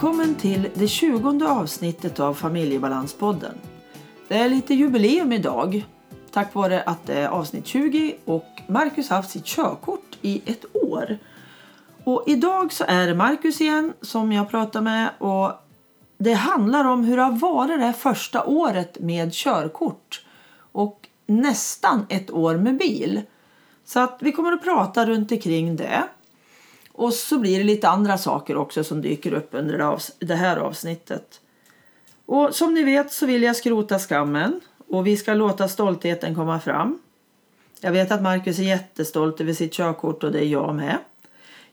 Välkommen 0.00 0.34
till 0.34 0.68
det 0.74 0.88
20 0.88 1.46
avsnittet 1.46 2.20
av 2.20 2.34
Familjebalanspodden. 2.34 3.54
Det 4.28 4.34
är 4.34 4.48
lite 4.48 4.74
jubileum 4.74 5.32
idag 5.32 5.86
tack 6.30 6.54
vare 6.54 6.82
att 6.82 7.06
det 7.06 7.14
är 7.14 7.28
avsnitt 7.28 7.66
20 7.66 8.16
och 8.24 8.46
Marcus 8.66 9.08
har 9.08 9.16
haft 9.16 9.30
sitt 9.30 9.44
körkort 9.44 10.18
i 10.22 10.42
ett 10.46 10.64
år. 10.72 11.18
Och 12.04 12.24
idag 12.26 12.72
så 12.72 12.84
är 12.88 13.06
det 13.06 13.14
Marcus 13.14 13.60
igen 13.60 13.92
som 14.00 14.32
jag 14.32 14.50
pratar 14.50 14.80
med 14.80 15.10
och 15.18 15.52
det 16.18 16.32
handlar 16.32 16.84
om 16.84 17.04
hur 17.04 17.16
det 17.16 17.22
har 17.22 17.38
varit 17.38 17.80
det 17.80 17.92
första 17.92 18.44
året 18.44 19.00
med 19.00 19.32
körkort 19.32 20.24
och 20.72 21.08
nästan 21.26 22.06
ett 22.08 22.30
år 22.30 22.56
med 22.56 22.76
bil. 22.76 23.22
Så 23.84 24.00
att 24.00 24.18
vi 24.20 24.32
kommer 24.32 24.52
att 24.52 24.64
prata 24.64 25.06
runt 25.06 25.32
omkring 25.32 25.76
det. 25.76 26.02
Och 27.00 27.14
så 27.14 27.38
blir 27.38 27.58
det 27.58 27.64
lite 27.64 27.88
andra 27.88 28.18
saker 28.18 28.56
också 28.56 28.84
som 28.84 29.02
dyker 29.02 29.32
upp 29.32 29.48
under 29.50 29.98
det 30.18 30.34
här 30.34 30.56
avsnittet. 30.56 31.40
Och 32.26 32.54
som 32.54 32.74
ni 32.74 32.82
vet 32.82 33.12
så 33.12 33.26
vill 33.26 33.42
jag 33.42 33.56
skrota 33.56 33.98
skammen 33.98 34.60
och 34.88 35.06
vi 35.06 35.16
ska 35.16 35.34
låta 35.34 35.68
stoltheten 35.68 36.34
komma 36.34 36.60
fram. 36.60 36.98
Jag 37.80 37.92
vet 37.92 38.10
att 38.12 38.22
Marcus 38.22 38.58
är 38.58 38.62
jättestolt 38.62 39.40
över 39.40 39.52
sitt 39.52 39.72
körkort 39.72 40.24
och 40.24 40.32
det 40.32 40.38
är 40.38 40.48
jag 40.48 40.74
med. 40.74 40.98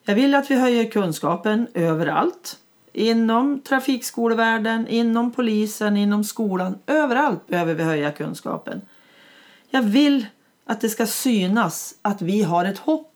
Jag 0.04 0.16
vill 0.16 0.36
att 0.36 0.52
vi 0.52 0.56
höjer 0.56 0.92
kunskapen 0.92 1.68
överallt. 1.74 2.58
Inom 2.94 3.60
trafikskolevärlden, 3.60 4.88
inom 4.88 5.32
polisen, 5.32 5.98
inom 5.98 6.24
skolan. 6.24 6.78
Överallt 6.86 7.48
behöver 7.48 7.74
vi 7.74 7.84
höja 7.84 8.12
kunskapen. 8.12 8.82
Jag 9.70 9.82
vill 9.82 10.26
att 10.66 10.82
det 10.82 10.90
ska 10.90 11.06
synas 11.06 11.96
att 12.02 12.22
vi 12.22 12.44
har 12.44 12.66
ett 12.66 12.80
hopp 12.80 13.14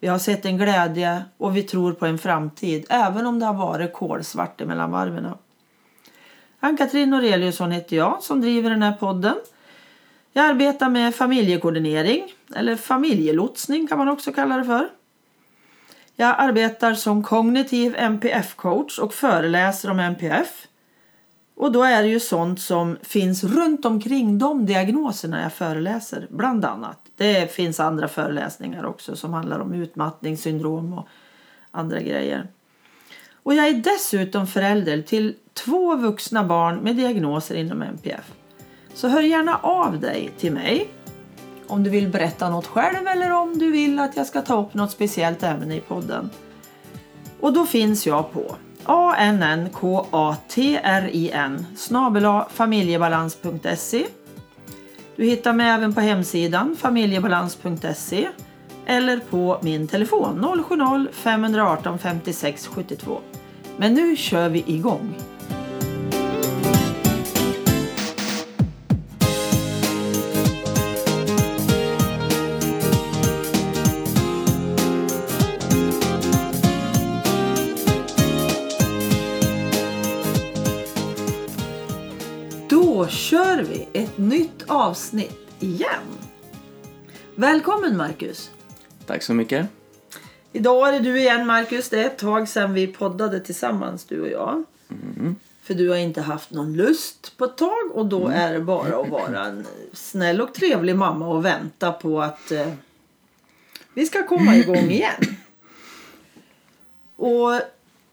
vi 0.00 0.08
har 0.08 0.18
sett 0.18 0.44
en 0.44 0.58
glädje 0.58 1.24
och 1.36 1.56
vi 1.56 1.62
tror 1.62 1.92
på 1.92 2.06
en 2.06 2.18
framtid 2.18 2.86
även 2.88 3.26
om 3.26 3.38
det 3.38 3.46
har 3.46 3.54
varit 3.54 3.92
kolsvart 3.92 4.60
mellan 4.66 4.90
varven. 4.90 5.26
Ann-Katrin 6.60 7.10
Noreliusson 7.10 7.70
heter 7.70 7.96
jag 7.96 8.22
som 8.22 8.40
driver 8.40 8.70
den 8.70 8.82
här 8.82 8.92
podden. 8.92 9.34
Jag 10.32 10.44
arbetar 10.44 10.88
med 10.88 11.14
familjekoordinering 11.14 12.32
eller 12.54 12.76
familjelotsning 12.76 13.86
kan 13.86 13.98
man 13.98 14.08
också 14.08 14.32
kalla 14.32 14.56
det 14.56 14.64
för. 14.64 14.88
Jag 16.16 16.34
arbetar 16.38 16.94
som 16.94 17.22
kognitiv 17.22 17.96
MPF-coach 17.96 18.98
och 18.98 19.14
föreläser 19.14 19.90
om 19.90 19.98
MPF. 19.98 20.66
Och 21.56 21.72
då 21.72 21.82
är 21.82 22.02
det 22.02 22.08
ju 22.08 22.20
sånt 22.20 22.60
som 22.60 22.96
finns 23.02 23.44
runt 23.44 23.84
omkring 23.84 24.38
de 24.38 24.66
diagnoserna 24.66 25.42
jag 25.42 25.52
föreläser, 25.52 26.26
bland 26.30 26.64
annat. 26.64 27.07
Det 27.18 27.52
finns 27.52 27.80
andra 27.80 28.08
föreläsningar 28.08 28.84
också 28.84 29.16
som 29.16 29.32
handlar 29.32 29.58
om 29.58 29.74
utmattningssyndrom 29.74 30.92
och 30.92 31.08
andra 31.70 32.00
grejer. 32.00 32.48
Och 33.42 33.54
jag 33.54 33.68
är 33.68 33.74
dessutom 33.74 34.46
förälder 34.46 35.02
till 35.02 35.34
två 35.54 35.96
vuxna 35.96 36.44
barn 36.44 36.76
med 36.76 36.96
diagnoser 36.96 37.54
inom 37.54 37.82
MPF. 37.82 38.32
Så 38.94 39.08
hör 39.08 39.22
gärna 39.22 39.56
av 39.56 40.00
dig 40.00 40.30
till 40.38 40.52
mig 40.52 40.88
om 41.66 41.82
du 41.82 41.90
vill 41.90 42.08
berätta 42.08 42.50
något 42.50 42.66
själv 42.66 43.06
eller 43.06 43.32
om 43.32 43.58
du 43.58 43.70
vill 43.70 43.98
att 43.98 44.16
jag 44.16 44.26
ska 44.26 44.42
ta 44.42 44.62
upp 44.62 44.74
något 44.74 44.90
speciellt 44.90 45.42
ämne 45.42 45.76
i 45.76 45.80
podden. 45.80 46.30
Och 47.40 47.52
då 47.52 47.66
finns 47.66 48.06
jag 48.06 48.32
på 48.32 48.56
annkatrin 48.84 50.78
snabela 51.76 52.48
familjebalans.se 52.52 54.06
du 55.18 55.24
hittar 55.24 55.52
mig 55.52 55.68
även 55.68 55.94
på 55.94 56.00
hemsidan 56.00 56.76
familjebalans.se 56.76 58.28
eller 58.86 59.20
på 59.30 59.58
min 59.62 59.88
telefon 59.88 60.44
070-518 60.44 61.98
56 61.98 62.66
72. 62.66 63.20
Men 63.76 63.94
nu 63.94 64.16
kör 64.16 64.48
vi 64.48 64.64
igång! 64.66 65.14
Kör 83.30 83.62
vi 83.62 83.88
ett 83.92 84.18
nytt 84.18 84.64
avsnitt 84.66 85.48
igen. 85.60 86.02
Välkommen 87.34 87.96
Marcus! 87.96 88.50
Tack 89.06 89.22
så 89.22 89.34
mycket. 89.34 89.66
Idag 90.52 90.88
är 90.88 90.92
det 90.92 90.98
du 90.98 91.18
igen 91.18 91.46
Marcus. 91.46 91.88
Det 91.88 92.02
är 92.02 92.06
ett 92.06 92.18
tag 92.18 92.48
sedan 92.48 92.74
vi 92.74 92.86
poddade 92.86 93.40
tillsammans 93.40 94.04
du 94.04 94.20
och 94.20 94.28
jag. 94.28 94.64
Mm. 94.90 95.36
För 95.62 95.74
du 95.74 95.88
har 95.88 95.96
inte 95.96 96.20
haft 96.20 96.50
någon 96.50 96.76
lust 96.76 97.36
på 97.36 97.44
ett 97.44 97.56
tag 97.56 97.90
och 97.92 98.06
då 98.06 98.26
mm. 98.26 98.40
är 98.40 98.52
det 98.52 98.60
bara 98.60 99.00
att 99.00 99.08
vara 99.08 99.44
en 99.44 99.66
snäll 99.92 100.40
och 100.40 100.54
trevlig 100.54 100.96
mamma 100.96 101.28
och 101.28 101.44
vänta 101.44 101.92
på 101.92 102.22
att 102.22 102.50
eh, 102.50 102.72
vi 103.94 104.06
ska 104.06 104.26
komma 104.26 104.56
igång 104.56 104.90
igen. 104.90 105.36
Och 107.16 107.60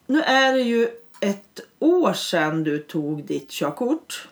nu 0.05 0.21
är 0.21 0.53
det 0.53 0.61
ju 0.61 0.87
ett 1.19 1.59
år 1.79 2.13
sedan 2.13 2.63
du 2.63 2.79
tog 2.79 3.23
ditt 3.23 3.49
körkort. 3.49 4.27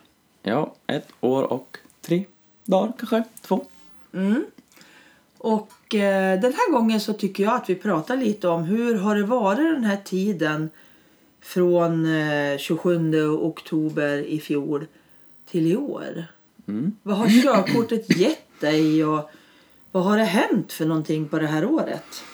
Ja, 0.46 0.74
ett 0.86 1.08
år 1.20 1.42
och 1.42 1.78
tre 2.00 2.24
dagar 2.64 2.92
kanske, 2.98 3.24
två. 3.40 3.64
Mm. 4.12 4.44
Och 5.38 5.94
eh, 5.94 6.40
den 6.40 6.52
här 6.52 6.72
gången 6.72 7.00
så 7.00 7.12
tycker 7.12 7.42
jag 7.42 7.54
att 7.54 7.70
vi 7.70 7.74
pratar 7.74 8.16
lite 8.16 8.48
om 8.48 8.64
hur 8.64 8.94
har 8.94 9.16
det 9.16 9.22
varit 9.22 9.74
den 9.74 9.84
här 9.84 9.96
tiden 10.04 10.70
från 11.40 12.06
eh, 12.16 12.58
27 12.58 13.28
oktober 13.30 14.18
i 14.18 14.40
fjol 14.40 14.86
till 15.50 15.66
i 15.66 15.76
år. 15.76 16.24
Mm. 16.68 16.96
Vad 17.02 17.16
har 17.16 17.42
körkortet 17.42 18.16
gett 18.16 18.60
dig 18.60 19.04
och 19.04 19.30
vad 19.92 20.04
har 20.04 20.18
det 20.18 20.24
hänt 20.24 20.72
för 20.72 20.86
någonting 20.86 21.28
på 21.28 21.38
det 21.38 21.46
här 21.46 21.64
året? 21.64 22.24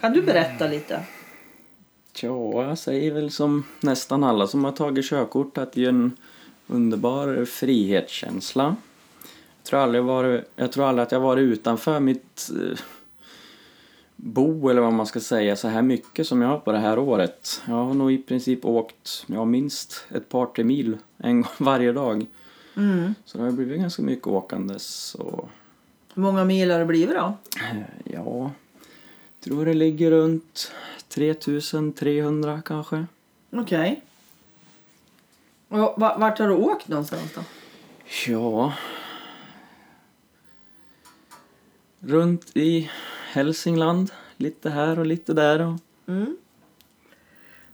Kan 0.00 0.12
du 0.12 0.22
berätta 0.22 0.66
lite? 0.66 1.00
Ja, 2.20 2.64
jag 2.64 2.78
säger 2.78 3.14
väl 3.14 3.30
som 3.30 3.64
nästan 3.80 4.24
alla 4.24 4.46
som 4.46 4.64
har 4.64 4.72
tagit 4.72 5.04
körkort 5.04 5.58
att 5.58 5.72
det 5.72 5.84
är 5.84 5.88
en 5.88 6.16
underbar 6.66 7.44
frihetskänsla. 7.44 8.76
Jag 9.56 9.64
tror 9.64 9.80
aldrig, 9.80 10.04
varit, 10.04 10.50
jag 10.56 10.72
tror 10.72 10.88
aldrig 10.88 11.02
att 11.02 11.12
jag 11.12 11.20
varit 11.20 11.42
utanför 11.42 12.00
mitt 12.00 12.50
eh, 12.50 12.78
bo 14.16 14.68
eller 14.68 14.80
vad 14.80 14.92
man 14.92 15.06
ska 15.06 15.20
säga 15.20 15.56
så 15.56 15.68
här 15.68 15.82
mycket 15.82 16.26
som 16.26 16.42
jag 16.42 16.48
har 16.48 16.58
på 16.58 16.72
det 16.72 16.78
här 16.78 16.98
året. 16.98 17.62
Jag 17.66 17.74
har 17.74 17.94
nog 17.94 18.12
i 18.12 18.18
princip 18.18 18.64
åkt 18.64 19.24
ja, 19.26 19.44
minst 19.44 20.06
ett 20.08 20.28
par 20.28 20.46
tre 20.46 20.64
mil 20.64 20.98
en 21.18 21.42
gång 21.42 21.50
varje 21.58 21.92
dag. 21.92 22.26
Mm. 22.76 23.14
Så 23.24 23.38
det 23.38 23.44
har 23.44 23.50
blivit 23.50 23.80
ganska 23.80 24.02
mycket 24.02 24.26
åkandes. 24.26 25.14
Och... 25.14 25.48
Hur 26.14 26.22
många 26.22 26.44
mil 26.44 26.70
har 26.70 26.78
det 26.78 26.84
blivit 26.84 27.16
då? 27.16 27.36
Ja, 27.60 27.84
jag 28.04 28.50
tror 29.40 29.64
det 29.64 29.74
ligger 29.74 30.10
runt 30.10 30.72
3300 31.08 32.62
kanske. 32.64 33.06
Okej. 33.50 33.62
Okay. 33.62 33.96
Och 35.72 35.94
vart 35.96 36.38
har 36.38 36.48
du 36.48 36.54
åkt 36.54 36.88
någonstans 36.88 37.32
då? 37.34 37.40
Ja... 38.26 38.72
Runt 42.00 42.56
i 42.56 42.90
Hälsingland. 43.32 44.10
Lite 44.36 44.70
här 44.70 44.98
och 44.98 45.06
lite 45.06 45.32
där. 45.32 45.60
Och... 45.60 45.78
Mm. 46.08 46.36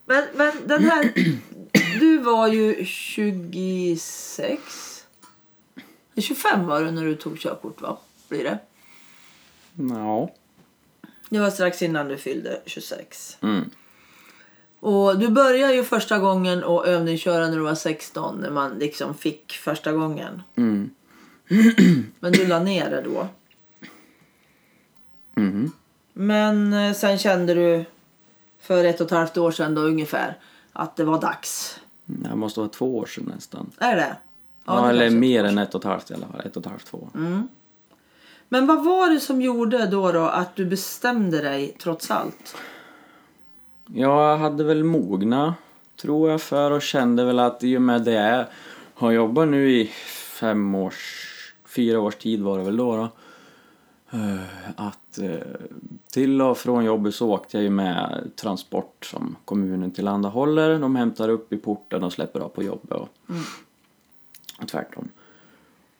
Men, 0.04 0.24
men 0.34 0.52
den 0.66 0.84
här... 0.84 1.12
du 2.00 2.18
var 2.18 2.48
ju 2.48 2.84
26. 2.84 4.62
25 6.16 6.66
var 6.66 6.82
du 6.82 6.90
när 6.90 7.04
du 7.04 7.14
tog 7.14 7.38
körkort 7.38 7.80
va? 7.80 7.98
Blir 8.28 8.44
det? 8.44 8.58
Ja. 9.94 10.34
Det 11.28 11.38
var 11.38 11.50
strax 11.50 11.82
innan 11.82 12.08
du 12.08 12.16
fyllde 12.16 12.62
26. 12.66 13.38
Mm. 13.40 13.70
Och 14.80 15.18
du 15.18 15.28
började 15.28 15.74
ju 15.74 15.84
första 15.84 16.18
gången 16.18 16.64
att 16.64 16.86
övningsköra 16.86 17.46
när 17.46 17.56
du 17.56 17.62
var 17.62 17.74
16 17.74 18.38
när 18.40 18.50
man 18.50 18.78
liksom 18.78 19.14
fick 19.14 19.52
första 19.52 19.92
gången. 19.92 20.42
Mm. 20.56 20.90
Men 22.20 22.32
du 22.32 22.46
la 22.46 22.58
ner 22.58 22.90
det 22.90 23.02
då. 23.02 23.28
Mm. 25.36 25.72
Men 26.12 26.72
eh, 26.72 26.94
sen 26.94 27.18
kände 27.18 27.54
du 27.54 27.84
för 28.60 28.84
ett 28.84 29.00
och 29.00 29.06
ett 29.06 29.12
halvt 29.12 29.36
år 29.36 29.50
sedan 29.50 29.74
då 29.74 29.80
ungefär 29.80 30.38
att 30.72 30.96
det 30.96 31.04
var 31.04 31.20
dags. 31.20 31.80
Det 32.04 32.34
måste 32.34 32.60
vara 32.60 32.70
två 32.70 32.98
år 32.98 33.06
sedan 33.06 33.32
nästan. 33.34 33.70
Är 33.78 33.96
det? 33.96 34.16
Ja, 34.64 34.76
ja 34.76 34.90
eller 34.90 35.10
mer 35.10 35.44
än 35.44 35.58
ett 35.58 35.74
och 35.74 35.80
ett 35.80 35.84
halvt 35.84 36.10
i 36.10 36.14
alla 36.14 36.26
fall. 36.26 36.40
Ett 36.40 36.56
och 36.56 36.62
ett 36.62 36.70
halvt, 36.70 36.86
två. 36.86 37.08
Mm. 37.14 37.48
Men 38.48 38.66
vad 38.66 38.84
var 38.84 39.10
det 39.10 39.20
som 39.20 39.42
gjorde 39.42 39.86
då, 39.86 40.12
då 40.12 40.24
att 40.24 40.56
du 40.56 40.64
bestämde 40.64 41.42
dig 41.42 41.76
trots 41.78 42.10
allt? 42.10 42.56
Jag 43.94 44.36
hade 44.36 44.64
väl 44.64 44.84
mogna, 44.84 45.54
tror 46.00 46.30
jag, 46.30 46.42
för 46.42 46.70
och 46.70 46.82
kände 46.82 47.24
väl 47.24 47.38
att 47.38 47.64
i 47.64 47.76
och 47.76 47.82
med 47.82 48.02
det 48.02 48.12
jag 48.12 48.44
har 48.94 49.10
jobbat 49.10 49.48
nu 49.48 49.70
i 49.70 49.86
fem 50.40 50.74
års, 50.74 51.24
fyra 51.64 52.00
års 52.00 52.16
tid 52.16 52.42
var 52.42 52.58
det 52.58 52.64
väl 52.64 52.76
då, 52.76 52.96
då 52.96 53.08
Eh, 54.10 54.70
att 54.76 55.18
eh, 55.18 55.36
till 56.10 56.42
och 56.42 56.58
från 56.58 56.84
jobbet 56.84 57.14
så 57.14 57.30
åkte 57.30 57.56
jag 57.56 57.64
ju 57.64 57.70
med 57.70 58.30
transport 58.36 59.04
som 59.04 59.36
kommunen 59.44 59.90
tillhandahåller. 59.90 60.78
De 60.78 60.96
hämtar 60.96 61.28
upp 61.28 61.52
i 61.52 61.56
porten 61.56 62.04
och 62.04 62.12
släpper 62.12 62.40
av 62.40 62.48
på 62.48 62.62
jobbet 62.62 62.92
och, 62.92 63.08
och 64.60 64.68
tvärtom. 64.68 65.08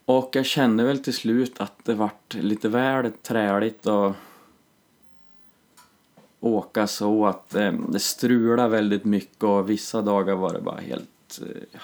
Och 0.04 0.30
jag 0.32 0.46
kände 0.46 0.84
väl 0.84 1.04
till 1.04 1.14
slut 1.14 1.60
att 1.60 1.84
det 1.84 1.94
vart 1.94 2.34
lite 2.34 2.68
väl 2.68 3.12
träligt 3.22 3.86
att 3.86 4.16
åka 6.40 6.86
så 6.86 7.26
att 7.26 7.54
eh, 7.54 7.72
det 7.72 8.00
strulade 8.00 8.68
väldigt 8.68 9.04
mycket 9.04 9.42
och 9.42 9.70
vissa 9.70 10.02
dagar 10.02 10.34
var 10.34 10.52
det 10.52 10.60
bara 10.60 10.80
helt 10.80 11.40
eh, 11.42 11.80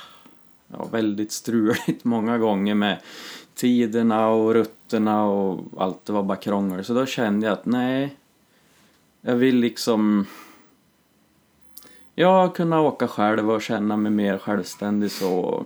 ja, 0.68 0.84
väldigt 0.92 1.32
struligt 1.32 2.04
många 2.04 2.38
gånger 2.38 2.74
med 2.74 2.98
tiderna 3.54 4.28
och 4.28 4.54
rutterna 4.54 5.24
och 5.24 5.60
allt 5.76 6.04
det 6.04 6.12
var 6.12 6.22
bara 6.22 6.38
krångel. 6.38 6.84
Så 6.84 6.94
då 6.94 7.06
kände 7.06 7.46
jag 7.46 7.52
att 7.52 7.66
nej, 7.66 8.16
jag 9.20 9.36
vill 9.36 9.56
liksom 9.56 10.26
ja, 12.14 12.48
kunna 12.48 12.80
åka 12.80 13.08
själv 13.08 13.50
och 13.50 13.62
känna 13.62 13.96
mig 13.96 14.12
mer 14.12 14.38
självständig 14.38 15.10
så. 15.10 15.64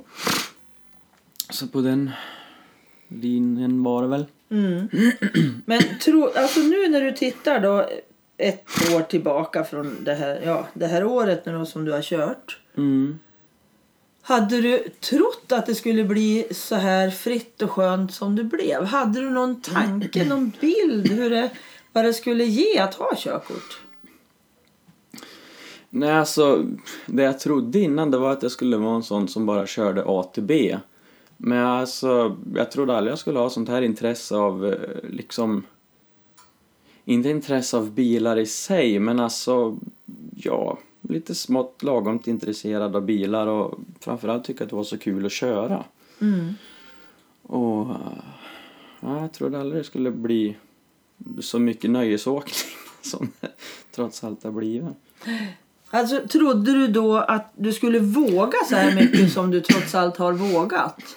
Så 1.50 1.68
på 1.68 1.80
den 1.80 2.10
linjen 3.08 3.82
var 3.82 4.02
det 4.02 4.08
väl. 4.08 4.26
Mm. 4.50 4.88
Men 5.64 5.80
tro, 5.98 6.30
alltså 6.36 6.60
nu 6.60 6.88
när 6.88 7.00
du 7.00 7.12
tittar 7.12 7.60
då 7.60 7.88
ett 8.38 8.92
år 8.94 9.00
tillbaka 9.00 9.64
från 9.64 9.96
det 10.04 10.14
här, 10.14 10.40
ja, 10.44 10.66
det 10.74 10.86
här 10.86 11.04
året 11.04 11.46
nu 11.46 11.52
då, 11.52 11.66
som 11.66 11.84
du 11.84 11.92
har 11.92 12.02
kört. 12.02 12.58
Mm. 12.76 13.18
Hade 14.22 14.60
du 14.60 14.88
trott 15.00 15.52
att 15.52 15.66
det 15.66 15.74
skulle 15.74 16.04
bli 16.04 16.46
så 16.50 16.74
här 16.74 17.10
fritt 17.10 17.62
och 17.62 17.70
skönt 17.70 18.14
som 18.14 18.36
det 18.36 18.44
blev? 18.44 18.84
Hade 18.84 19.20
du 19.20 19.30
någon 19.30 19.60
tanke, 19.60 20.24
någon 20.24 20.52
bild 20.60 21.10
hur 21.10 21.30
det, 21.30 21.50
vad 21.92 22.04
det 22.04 22.14
skulle 22.14 22.44
ge 22.44 22.78
att 22.78 22.94
ha 22.94 23.12
körkort? 23.16 23.80
Nej, 25.90 26.12
alltså 26.12 26.64
det 27.06 27.22
jag 27.22 27.40
trodde 27.40 27.78
innan 27.78 28.10
det 28.10 28.18
var 28.18 28.32
att 28.32 28.42
jag 28.42 28.52
skulle 28.52 28.76
vara 28.76 28.96
en 28.96 29.02
sån 29.02 29.28
som 29.28 29.46
bara 29.46 29.66
körde 29.66 30.04
A 30.06 30.22
till 30.22 30.42
B. 30.42 30.78
Men 31.36 31.66
alltså, 31.66 32.36
jag 32.54 32.70
trodde 32.70 32.96
aldrig 32.96 33.12
jag 33.12 33.18
skulle 33.18 33.38
ha 33.38 33.50
sånt 33.50 33.68
här 33.68 33.82
intresse 33.82 34.36
av 34.36 34.66
eh, 34.66 35.10
liksom 35.10 35.64
inte 37.08 37.28
intresse 37.28 37.76
av 37.76 37.90
bilar 37.90 38.36
i 38.36 38.46
sig, 38.46 38.98
men 38.98 39.20
alltså 39.20 39.78
ja, 40.36 40.78
lite 41.00 41.34
smått 41.34 41.82
lagom 41.82 42.20
intresserad 42.24 42.96
av 42.96 43.04
bilar 43.04 43.46
och 43.46 43.78
framförallt 44.00 44.44
tycker 44.44 44.64
att 44.64 44.70
det 44.70 44.76
var 44.76 44.84
så 44.84 44.98
kul 44.98 45.26
att 45.26 45.32
köra. 45.32 45.84
Mm. 46.20 46.54
Och 47.42 47.86
ja, 49.00 49.20
jag 49.20 49.32
trodde 49.32 49.60
aldrig 49.60 49.80
det 49.80 49.84
skulle 49.84 50.10
bli 50.10 50.56
så 51.40 51.58
mycket 51.58 51.90
nöjesåkning 51.90 52.54
som 53.02 53.32
det 53.40 53.50
trots 53.90 54.24
allt 54.24 54.44
har 54.44 54.50
blivit. 54.50 54.84
Alltså, 55.90 56.28
trodde 56.28 56.72
du 56.72 56.86
då 56.86 57.16
att 57.16 57.52
du 57.56 57.72
skulle 57.72 57.98
våga 57.98 58.58
så 58.68 58.74
här 58.74 58.94
mycket 58.94 59.32
som 59.32 59.50
du 59.50 59.60
trots 59.60 59.94
allt 59.94 60.16
har 60.16 60.32
vågat? 60.32 61.16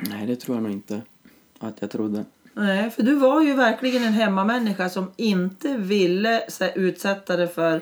Nej, 0.00 0.26
det 0.26 0.36
tror 0.36 0.56
jag 0.56 0.62
nog 0.62 0.72
inte 0.72 1.02
att 1.58 1.76
jag 1.80 1.90
trodde. 1.90 2.24
Nej, 2.54 2.90
för 2.90 3.02
du 3.02 3.14
var 3.14 3.42
ju 3.42 3.54
verkligen 3.54 4.04
en 4.04 4.12
hemmamänniska 4.12 4.88
som 4.88 5.10
inte 5.16 5.76
ville 5.76 6.42
här, 6.60 6.72
utsätta 6.78 7.36
dig 7.36 7.48
för 7.48 7.80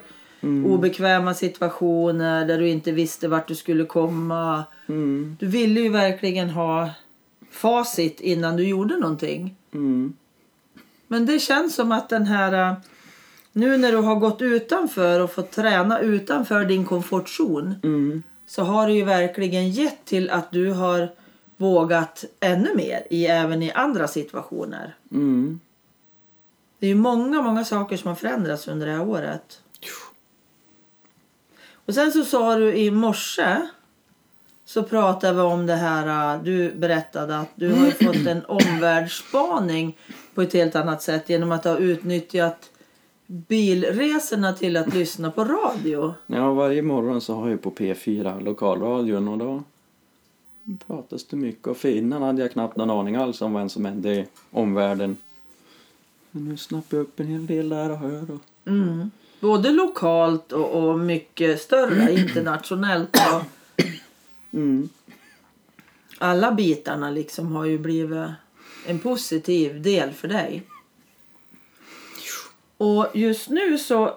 obekväma 0.67 1.35
situationer 1.35 2.47
där 2.47 2.59
du 2.59 2.69
inte 2.69 2.93
visste 2.93 3.29
vart 3.29 3.49
du 3.49 3.55
skulle 3.55 3.85
komma. 3.85 4.65
Mm, 4.88 5.37
Du 5.41 5.47
ville 5.47 5.81
ju 5.81 5.88
verkligen 5.88 6.50
ha 6.50 6.91
facit 7.50 8.20
innan 8.20 8.56
du 8.56 8.69
gjorde 8.69 8.97
någonting. 8.97 9.56
mm, 9.75 10.12
Men 11.06 11.26
det 11.26 11.38
känns 11.38 11.75
som 11.75 11.93
att 11.93 12.09
den 12.09 12.26
här... 12.26 12.71
äh, 12.71 12.75
Nu 13.53 13.76
när 13.79 13.93
du 13.93 13.99
har 13.99 14.14
gått 14.17 14.43
utanför 14.43 15.21
och 15.21 15.32
fått 15.32 15.50
träna 15.50 16.00
utanför 16.00 16.64
din 16.64 16.85
komfortzon 16.85 17.75
mm, 17.82 18.23
så 18.47 18.62
har 18.62 18.87
det 18.87 18.93
ju 18.93 19.05
verkligen 19.05 19.71
gett 19.71 20.05
till 20.05 20.31
att 20.31 20.53
du 20.53 20.71
har 20.73 21.09
vågat 21.58 22.25
ännu 22.40 22.75
mer 22.75 23.06
i, 23.10 23.26
även 23.26 23.62
i 23.62 23.72
andra 23.72 24.08
situationer. 24.08 24.94
mm. 25.10 25.60
Det 26.81 26.87
är 26.87 26.88
ju 26.88 26.94
många, 26.94 27.43
många 27.43 27.64
saker 27.64 27.96
som 27.96 28.08
har 28.08 28.14
förändrats 28.14 28.69
under 28.69 28.87
det 28.87 28.93
här 28.93 29.08
året. 29.08 29.60
Och 31.72 31.94
sen 31.94 32.12
så 32.12 32.25
sa 32.25 32.56
du 32.56 32.75
i 32.75 32.90
morse 32.90 33.56
så 34.64 34.82
pratade 34.82 35.34
vi 35.34 35.40
om 35.40 35.66
det 35.66 35.75
här. 35.75 36.34
äh, 36.34 36.43
Du 36.43 36.72
berättade 36.75 37.38
att 37.38 37.49
du 37.55 37.72
har 37.72 37.90
fått 38.06 38.26
en 38.26 38.44
omvärldsspaning 38.44 39.96
på 40.34 40.43
ett 40.43 40.52
helt 40.52 40.76
annat 40.76 41.02
sätt 41.02 41.28
genom 41.28 41.52
att 41.52 41.64
ha 41.64 41.78
utnyttjat 41.78 42.70
bilresorna 43.26 44.52
till 44.52 44.76
att 44.76 44.94
lyssna 44.94 45.31
på 45.31 45.44
radio. 45.44 46.14
Ja, 46.26 46.52
varje 46.52 46.82
morgon 46.82 47.20
så 47.20 47.34
har 47.34 47.49
jag 47.49 47.62
på 47.62 47.70
P4 47.70 48.44
lokalradion 48.44 49.28
och 49.28 49.38
då 49.38 49.62
pratas 50.87 51.25
det 51.25 51.37
mycket. 51.37 51.67
Och 51.67 51.76
för 51.76 51.88
innan 51.88 52.23
hade 52.23 52.43
jag 52.43 52.53
knappt 52.53 52.76
någon 52.76 52.91
aning 52.91 53.17
alls 53.17 53.43
om 53.43 53.53
vad 53.53 53.70
som 53.70 53.85
hände 53.85 54.15
i 54.15 54.26
omvärlden. 54.50 55.17
Men 56.31 56.44
nu 56.49 56.56
snappar 56.56 56.97
jag 56.97 57.05
upp 57.05 57.20
en 57.20 57.26
hel 57.26 57.47
del 57.47 57.69
där 57.69 57.91
och 57.91 57.99
hör. 57.99 58.31
Och... 58.31 58.70
Mm. 58.70 59.11
Både 59.41 59.70
lokalt 59.70 60.53
och, 60.53 60.70
och 60.70 60.99
mycket 60.99 61.61
större 61.61 62.12
internationellt. 62.20 63.17
Och 63.17 63.43
Mm. 64.53 64.88
alla 66.19 66.53
bitarna 66.53 67.11
liksom 67.11 67.53
har 67.53 67.64
ju 67.64 67.79
blivit 67.79 68.29
en 68.87 68.99
positiv 68.99 69.82
del 69.82 70.12
för 70.12 70.29
dig. 70.29 70.62
Och 72.76 73.06
just 73.14 73.49
nu 73.49 73.79
så 73.79 74.14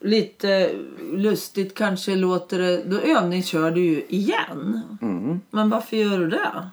lite 0.00 0.74
lustigt 1.12 1.74
kanske 1.74 2.14
låter 2.16 2.58
det, 2.58 2.82
då 2.84 2.98
övningskör 2.98 3.70
du 3.70 3.84
ju 3.84 4.04
igen. 4.08 4.80
Mm. 5.02 5.40
Men 5.50 5.70
varför 5.70 5.96
gör 5.96 6.18
du 6.18 6.30
det? 6.30 6.70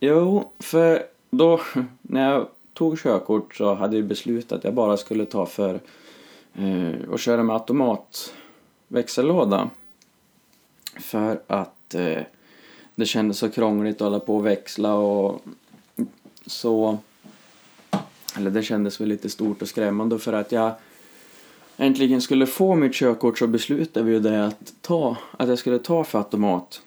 Jo, 0.00 0.52
för 0.58 1.02
då 1.30 1.60
när 2.02 2.30
jag 2.30 2.48
tog 2.74 2.98
körkort 2.98 3.54
så 3.54 3.74
hade 3.74 3.96
jag 3.96 4.04
beslutat 4.04 4.58
att 4.58 4.64
jag 4.64 4.74
bara 4.74 4.96
skulle 4.96 5.24
ta 5.24 5.46
för 5.46 5.80
eh, 6.54 7.14
att 7.14 7.20
köra 7.20 7.42
med 7.42 7.54
automat 7.54 8.34
växellåda. 8.88 9.70
För 11.00 11.40
att 11.46 11.94
eh, 11.94 12.22
det 12.94 13.06
kändes 13.06 13.38
så 13.38 13.50
krångligt 13.50 13.96
att 13.96 14.00
hålla 14.00 14.20
på 14.20 14.36
och 14.36 14.46
växla 14.46 14.94
och 14.94 15.44
så... 16.46 16.98
Eller 18.36 18.50
det 18.50 18.62
kändes 18.62 19.00
väl 19.00 19.08
lite 19.08 19.30
stort 19.30 19.62
och 19.62 19.68
skrämmande 19.68 20.18
för 20.18 20.32
att 20.32 20.52
jag 20.52 20.72
äntligen 21.82 22.20
skulle 22.20 22.46
få 22.46 22.74
mitt 22.74 22.94
körkort 22.94 23.38
så 23.38 23.46
beslutade 23.46 24.06
vi 24.06 24.12
ju 24.12 24.20
det 24.20 24.46
att 24.46 24.74
ta, 24.80 25.16
att 25.36 25.48
jag 25.48 25.58
skulle 25.58 25.78
ta 25.78 26.04
för 26.04 26.18
automat. 26.18 26.82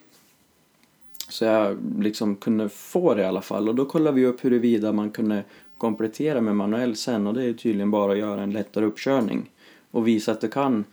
Så 1.29 1.45
jag 1.45 1.77
liksom 1.99 2.35
kunde 2.35 2.69
få 2.69 3.13
det 3.13 3.21
i 3.21 3.25
alla 3.25 3.41
fall. 3.41 3.69
Och 3.69 3.75
då 3.75 3.85
kollade 3.85 4.15
vi 4.15 4.25
upp 4.25 4.45
huruvida 4.45 4.91
man 4.91 5.11
kunde 5.11 5.43
komplettera 5.77 6.41
med 6.41 6.55
manuell 6.55 6.95
sen. 6.95 7.27
Och 7.27 7.33
det 7.33 7.41
är 7.41 7.45
ju 7.45 7.53
tydligen 7.53 7.91
bara 7.91 8.11
att 8.11 8.17
göra 8.17 8.41
en 8.41 8.51
lättare 8.51 8.85
uppkörning. 8.85 9.51
Och 9.91 10.07
visa 10.07 10.31
att 10.31 10.41
det 10.41 10.47
kan 10.47 10.83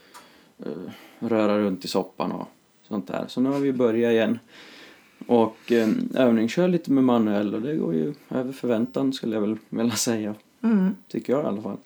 eh, 0.58 0.92
röra 1.18 1.58
runt 1.58 1.84
i 1.84 1.88
soppan 1.88 2.32
och 2.32 2.48
sånt 2.88 3.06
där. 3.06 3.24
Så 3.28 3.40
nu 3.40 3.48
har 3.48 3.58
vi 3.58 3.72
börjat 3.72 4.12
igen. 4.12 4.38
Och 5.26 5.72
eh, 5.72 5.88
övningskör 6.14 6.68
lite 6.68 6.92
med 6.92 7.04
manuell 7.04 7.54
och 7.54 7.62
det 7.62 7.76
går 7.76 7.94
ju 7.94 8.14
över 8.30 8.52
förväntan 8.52 9.12
skulle 9.12 9.36
jag 9.36 9.40
väl 9.40 9.56
vilja 9.68 9.94
säga. 9.94 10.34
Mm. 10.62 10.96
Tycker 11.08 11.32
jag 11.32 11.42
i 11.42 11.46
alla 11.46 11.62
fall. 11.62 11.78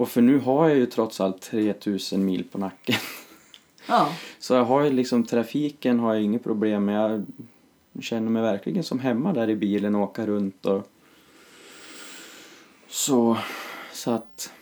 Och 0.00 0.08
för 0.08 0.20
nu 0.20 0.38
har 0.38 0.68
jag 0.68 0.78
ju 0.78 0.86
trots 0.86 1.20
allt 1.20 1.42
3000 1.42 2.24
mil 2.24 2.44
på 2.44 2.58
nacken. 2.58 2.96
Ja. 3.88 4.12
Så 4.38 4.54
jag 4.54 4.64
har 4.64 4.82
ju 4.82 4.90
liksom 4.90 5.26
trafiken 5.26 5.98
har 5.98 6.14
jag 6.14 6.22
inget 6.22 6.44
problem 6.44 6.84
med. 6.84 7.26
Jag 7.92 8.02
känner 8.04 8.30
mig 8.30 8.42
verkligen 8.42 8.84
som 8.84 9.00
hemma 9.00 9.32
där 9.32 9.50
i 9.50 9.56
bilen 9.56 9.94
och 9.94 10.02
åka 10.02 10.26
runt 10.26 10.66
och 10.66 10.88
så, 12.88 13.36
så 13.92 14.10
att 14.10 14.52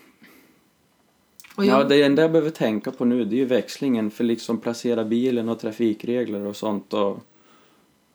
ja, 1.57 1.85
det 1.85 2.03
enda 2.03 2.23
jag 2.23 2.33
behöver 2.33 2.51
tänka 2.51 2.91
på 2.91 3.05
nu 3.05 3.25
det 3.25 3.37
är 3.37 3.39
ju 3.39 3.45
växlingen 3.45 4.11
för 4.11 4.25
liksom 4.25 4.59
placera 4.59 5.05
bilen 5.05 5.49
och 5.49 5.61
trafikregler 5.61 6.47
och 6.47 6.57
sånt 6.57 6.95
och 6.95 7.19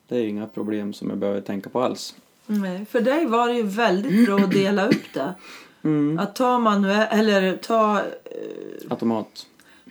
det 0.08 0.16
är 0.16 0.26
inga 0.26 0.46
problem 0.46 0.92
som 0.92 1.10
jag 1.10 1.18
behöver 1.18 1.40
tänka 1.40 1.70
på 1.70 1.82
alls. 1.82 2.14
nej, 2.46 2.84
för 2.84 3.00
dig 3.00 3.26
var 3.26 3.48
det 3.48 3.54
ju 3.54 3.62
väldigt 3.62 4.26
bra 4.26 4.36
att 4.36 4.52
dela 4.52 4.88
upp 4.88 5.12
det. 5.14 5.34
Mm. 5.84 6.18
Att 6.18 6.34
ta 6.34 6.58
manuell, 6.58 7.06
eller 7.10 7.56
ta 7.56 7.98
eh, 7.98 8.90
Automat. 8.90 9.46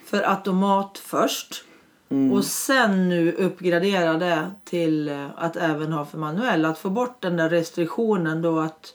för 0.05 0.29
automat 0.29 0.97
först. 0.97 1.63
Mm. 2.09 2.33
Och 2.33 2.45
sen 2.45 3.09
nu 3.09 3.31
uppgradera 3.31 4.13
det 4.13 4.51
till 4.63 5.09
eh, 5.09 5.27
att 5.35 5.55
även 5.55 5.91
ha 5.91 6.05
för 6.05 6.17
manuell. 6.17 6.65
Att 6.65 6.79
få 6.79 6.89
bort 6.89 7.21
den 7.21 7.37
där 7.37 7.49
restriktionen 7.49 8.41
då 8.41 8.59
att 8.59 8.93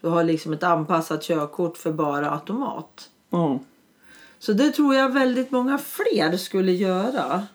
du 0.00 0.08
har 0.08 0.24
liksom 0.24 0.52
ett 0.52 0.62
anpassat 0.62 1.22
körkort 1.22 1.76
för 1.76 1.92
bara 1.92 2.30
automat. 2.30 3.10
Ja. 3.30 3.58
Så 4.38 4.52
det 4.52 4.70
tror 4.70 4.94
jag 4.94 5.12
väldigt 5.12 5.50
många 5.50 5.78
fler 5.78 6.36
skulle 6.36 6.72
göra. 6.72 7.46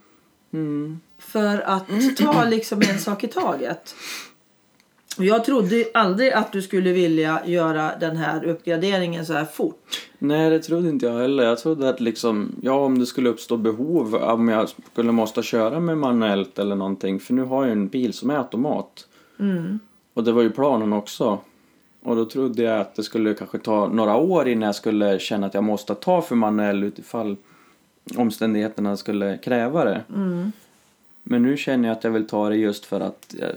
Mm. 0.54 1.00
För 1.18 1.62
att 1.62 1.88
ta 2.18 2.44
liksom 2.50 2.82
en 2.82 3.00
sak 3.00 3.24
i 3.24 3.28
taget. 3.28 3.96
Och 5.22 5.26
jag 5.26 5.46
trodde 5.46 5.86
aldrig 5.94 6.32
att 6.32 6.52
du 6.52 6.62
skulle 6.62 6.92
vilja 6.92 7.42
göra 7.46 7.92
den 8.00 8.18
här 8.18 8.46
uppgraderingen 8.46 9.26
så 9.26 9.34
här 9.34 9.46
fort. 9.46 10.08
Nej, 10.20 10.50
det 10.50 10.60
trodde 10.60 10.90
inte 10.90 11.06
jag 11.06 11.20
heller. 11.20 11.44
Jag 11.44 11.60
trodde 11.60 11.90
att 11.90 12.00
liksom, 12.00 12.56
ja 12.62 12.74
om 12.74 13.00
det 13.00 13.06
skulle 13.06 13.30
uppstå 13.30 13.58
behov, 13.58 14.16
om 14.16 14.50
jag 14.50 14.70
skulle 14.70 15.12
måste 15.12 15.44
köra 15.44 15.80
med 15.80 15.98
manuellt 15.98 16.60
eller 16.60 16.76
någonting. 16.76 17.20
För 17.20 17.34
nu 17.34 17.44
har 17.44 17.64
jag 17.64 17.72
en 17.72 17.88
bil 17.88 18.14
som 18.14 18.30
är 18.30 18.38
automat. 18.38 19.08
Mm. 19.40 19.80
Och 20.14 20.24
det 20.24 20.32
var 20.32 20.42
ju 20.42 20.50
planen 20.50 20.94
också. 20.94 21.40
Och 22.04 22.16
då 22.16 22.26
trodde 22.26 22.64
jag 22.64 22.80
att 22.80 22.96
det 22.96 23.04
skulle 23.04 23.34
kanske 23.34 23.58
ta 23.58 23.88
några 23.88 24.16
år 24.16 24.48
innan 24.48 24.66
jag 24.66 24.76
skulle 24.76 25.20
känna 25.20 25.48
att 25.48 25.54
jag 25.54 25.64
måste 25.64 25.96
ta 25.96 26.22
för 26.22 26.36
manuell 26.36 26.84
utifall 26.84 27.36
omständigheterna 28.18 28.98
skulle 28.98 29.38
kräva 29.38 29.84
det. 29.84 30.04
Mm. 30.16 30.52
Men 31.24 31.44
nu 31.44 31.58
känner 31.58 31.88
jag 31.88 31.98
att 31.98 32.04
jag 32.04 32.12
vill 32.12 32.28
ta 32.28 32.50
det 32.50 32.56
just 32.56 32.86
för 32.86 33.00
att 33.00 33.36
eh, 33.40 33.48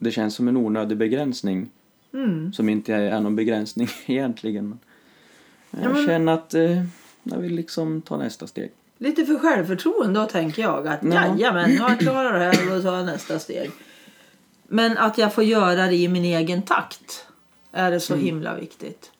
det 0.00 0.10
känns 0.10 0.34
som 0.34 0.48
en 0.48 0.56
onödig 0.56 0.98
begränsning. 0.98 1.70
Mm. 2.14 2.52
Som 2.52 2.68
inte 2.68 2.94
är 2.94 3.20
någon 3.20 3.36
begränsning 3.36 3.88
egentligen. 4.06 4.78
Jag 5.70 5.84
Ja, 5.84 5.88
men- 5.92 6.06
känner 6.06 6.32
att 6.32 6.54
eh, 6.54 6.82
jag 7.22 7.38
vill 7.38 7.54
liksom 7.54 8.02
ta 8.02 8.16
nästa 8.16 8.46
steg. 8.46 8.70
Lite 8.98 9.24
för 9.26 9.38
självförtroende 9.38 10.20
då 10.20 10.26
tänker 10.26 10.62
jag 10.62 10.86
att 10.88 11.00
Ja. 11.02 11.08
jajamän, 11.36 11.70
nu 11.70 11.78
har 11.78 11.90
jag 11.90 11.98
klarat 12.00 12.32
det 12.32 12.38
här 12.38 12.68
och 12.70 12.76
då 12.76 12.82
tar 12.82 13.02
nästa 13.04 13.38
steg. 13.38 13.70
Men 14.68 14.98
att 14.98 15.18
jag 15.18 15.34
får 15.34 15.44
göra 15.44 15.86
det 15.86 15.96
i 15.96 16.08
min 16.08 16.24
egen 16.24 16.62
takt 16.62 17.26
är 17.72 17.90
det 17.90 18.00
så 18.00 18.12
Mm. 18.14 18.24
himla 18.26 18.54
viktigt. 18.54 19.10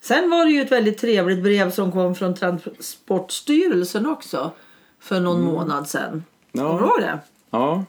Sen 0.00 0.30
var 0.30 0.44
det 0.46 0.52
ju 0.52 0.62
ett 0.62 0.72
väldigt 0.72 0.98
trevligt 0.98 1.42
brev 1.42 1.70
som 1.70 1.92
kom 1.92 2.14
från 2.14 2.34
Transportstyrelsen 2.34 4.06
också 4.06 4.50
för 5.00 5.20
någon 5.20 5.42
månad 5.44 5.88
sedan. 5.88 6.08
Mm. 6.08 6.22
Ja. 6.52 6.62
Kommer 6.68 6.80
du 6.80 6.86
ihåg 6.86 7.00
det? 7.00 7.18
Ja. 7.50 7.84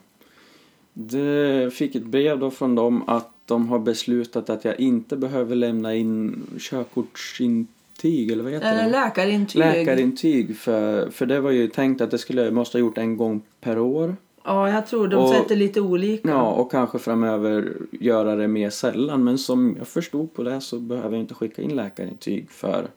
Det 0.93 1.73
fick 1.73 1.95
ett 1.95 2.05
brev 2.05 2.39
då 2.39 2.51
från 2.51 2.75
dem 2.75 3.03
att 3.09 3.31
de 3.45 3.69
har 3.69 3.79
beslutat 3.79 4.49
att 4.49 4.65
jag 4.65 4.79
inte 4.79 5.17
behöver 5.17 5.55
lämna 5.55 5.95
in 5.95 6.43
körkortsintyg 6.59 8.31
eller 8.31 8.43
vad 8.43 8.53
heter 8.53 8.83
det? 8.83 8.89
läkarintyg. 8.91 9.59
Läkarintyg 9.59 10.57
för, 10.57 11.09
för 11.09 11.25
det 11.25 11.39
var 11.39 11.51
ju 11.51 11.67
tänkt 11.67 12.01
att 12.01 12.11
det 12.11 12.17
skulle 12.17 12.43
jag 12.43 12.53
måste 12.53 12.77
ha 12.77 12.79
gjort 12.79 12.97
en 12.97 13.17
gång 13.17 13.41
per 13.61 13.79
år. 13.79 14.15
Ja, 14.43 14.69
jag 14.69 14.87
tror 14.87 15.07
de 15.07 15.15
Och- 15.15 15.29
sätter 15.29 15.55
lite 15.55 15.81
olika. 15.81 16.29
Ja, 16.29 16.51
och 16.51 16.71
kanske 16.71 16.99
framöver 16.99 17.73
göra 17.91 18.35
det 18.35 18.47
mer 18.47 18.69
sällan. 18.69 19.23
Men 19.23 19.37
som 19.37 19.75
jag 19.77 19.87
förstod 19.87 20.33
på 20.33 20.43
det 20.43 20.61
så 20.61 20.79
behöver 20.79 21.11
jag 21.15 21.23
inte 21.23 21.33
skicka 21.33 21.61
in 21.61 21.75
läkarintyg 21.75 22.49
för 22.51 22.87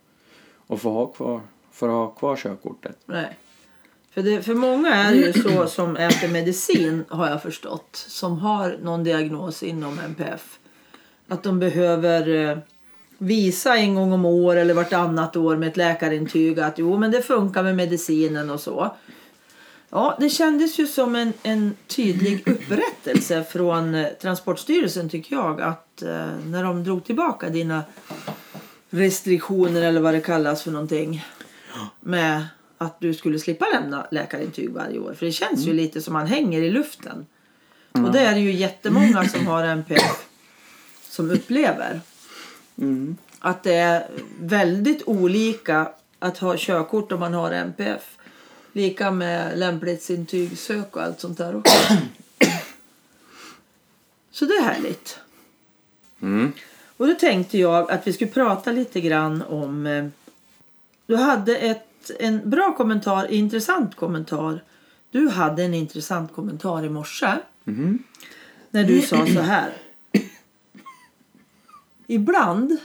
att 0.66 0.80
få 0.80 0.90
ha 0.90 1.06
kvar, 1.06 1.40
för 1.72 1.88
att 1.88 1.94
ha 1.94 2.06
kvar 2.08 2.36
körkortet. 2.36 2.98
Nej. 3.06 3.36
För, 4.14 4.22
det, 4.22 4.42
för 4.42 4.54
många 4.54 4.94
är 4.94 5.12
det 5.12 5.18
ju 5.18 5.32
så 5.32 5.66
som 5.66 5.96
äter 5.96 6.28
medicin 6.28 7.04
har 7.08 7.28
jag 7.28 7.42
förstått. 7.42 8.04
Som 8.08 8.38
har 8.38 8.78
någon 8.82 9.04
diagnos 9.04 9.62
inom 9.62 9.98
NPF. 9.98 10.58
Att 11.28 11.42
de 11.42 11.58
behöver 11.58 12.50
eh, 12.50 12.58
visa 13.18 13.76
en 13.76 13.94
gång 13.94 14.12
om 14.12 14.24
år 14.24 14.56
eller 14.56 14.74
vartannat 14.74 15.36
år 15.36 15.56
med 15.56 15.68
ett 15.68 15.76
läkarintyg 15.76 16.60
att 16.60 16.78
jo 16.78 16.98
men 16.98 17.10
det 17.10 17.22
funkar 17.22 17.62
med 17.62 17.76
medicinen 17.76 18.50
och 18.50 18.60
så. 18.60 18.96
Ja, 19.90 20.16
det 20.20 20.30
kändes 20.30 20.78
ju 20.78 20.86
som 20.86 21.16
en, 21.16 21.32
en 21.42 21.76
tydlig 21.86 22.48
upprättelse 22.48 23.44
från 23.44 23.94
eh, 23.94 24.06
Transportstyrelsen 24.08 25.08
tycker 25.08 25.36
jag. 25.36 25.60
Att 25.60 26.02
eh, 26.02 26.26
när 26.46 26.64
de 26.64 26.84
drog 26.84 27.04
tillbaka 27.04 27.48
dina 27.48 27.82
restriktioner 28.90 29.82
eller 29.82 30.00
vad 30.00 30.14
det 30.14 30.20
kallas 30.20 30.62
för 30.62 30.70
någonting. 30.70 31.24
Med 32.00 32.46
att 32.78 33.00
du 33.00 33.14
skulle 33.14 33.38
slippa 33.38 33.66
lämna 33.72 34.06
läkarintyg 34.10 34.70
varje 34.70 34.98
år. 34.98 35.14
För 35.14 35.26
det 35.26 35.32
känns 35.32 35.60
ju 35.60 35.72
lite 35.72 36.02
som 36.02 36.12
man 36.12 36.26
hänger 36.26 36.62
i 36.62 36.70
luften. 36.70 37.26
Och 37.92 38.12
det 38.12 38.20
är 38.20 38.34
det 38.34 38.40
ju 38.40 38.52
jättemånga 38.52 39.28
som 39.28 39.46
har 39.46 39.64
NPF 39.64 40.26
som 41.02 41.30
upplever. 41.30 42.00
Mm. 42.78 43.16
Att 43.38 43.62
det 43.62 43.74
är 43.74 44.08
väldigt 44.40 45.02
olika 45.06 45.88
att 46.18 46.38
ha 46.38 46.54
körkort 46.58 47.12
om 47.12 47.20
man 47.20 47.34
har 47.34 47.50
NPF. 47.50 48.18
Lika 48.72 49.10
med 49.10 49.58
lämplighetsintygsök 49.58 50.96
och 50.96 51.02
allt 51.02 51.20
sånt 51.20 51.38
där 51.38 51.56
också. 51.56 51.74
Så 54.30 54.44
det 54.44 54.54
är 54.54 54.62
härligt. 54.62 55.18
Mm. 56.22 56.52
Och 56.96 57.06
då 57.06 57.14
tänkte 57.14 57.58
jag 57.58 57.90
att 57.90 58.06
vi 58.06 58.12
skulle 58.12 58.30
prata 58.30 58.72
lite 58.72 59.00
grann 59.00 59.42
om... 59.42 59.86
Eh, 59.86 60.06
du 61.06 61.16
hade 61.16 61.56
ett, 61.56 61.86
en 62.18 62.50
bra 62.50 62.74
kommentar, 62.76 63.30
intressant 63.30 63.94
kommentar. 63.96 64.62
Du 65.10 65.28
hade 65.28 65.62
en 65.64 65.74
intressant 65.74 66.32
kommentar 66.34 66.84
i 66.84 66.88
morse. 66.88 67.32
Mhm. 67.64 67.98
När 68.70 68.84
du 68.84 69.00
sa 69.00 69.26
så 69.26 69.40
här. 69.40 69.72
Ibland 72.06 72.76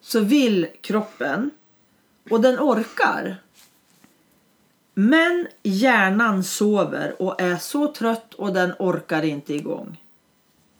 så 0.00 0.20
vill 0.20 0.66
kroppen 0.80 1.50
och 2.30 2.40
den 2.40 2.58
orkar. 2.58 3.36
Men 4.94 5.46
hjärnan 5.62 6.44
sover 6.44 7.22
och 7.22 7.40
är 7.40 7.56
så 7.56 7.92
trött 7.92 8.34
och 8.34 8.52
den 8.52 8.72
orkar 8.78 9.22
inte 9.22 9.54
igång. 9.54 10.02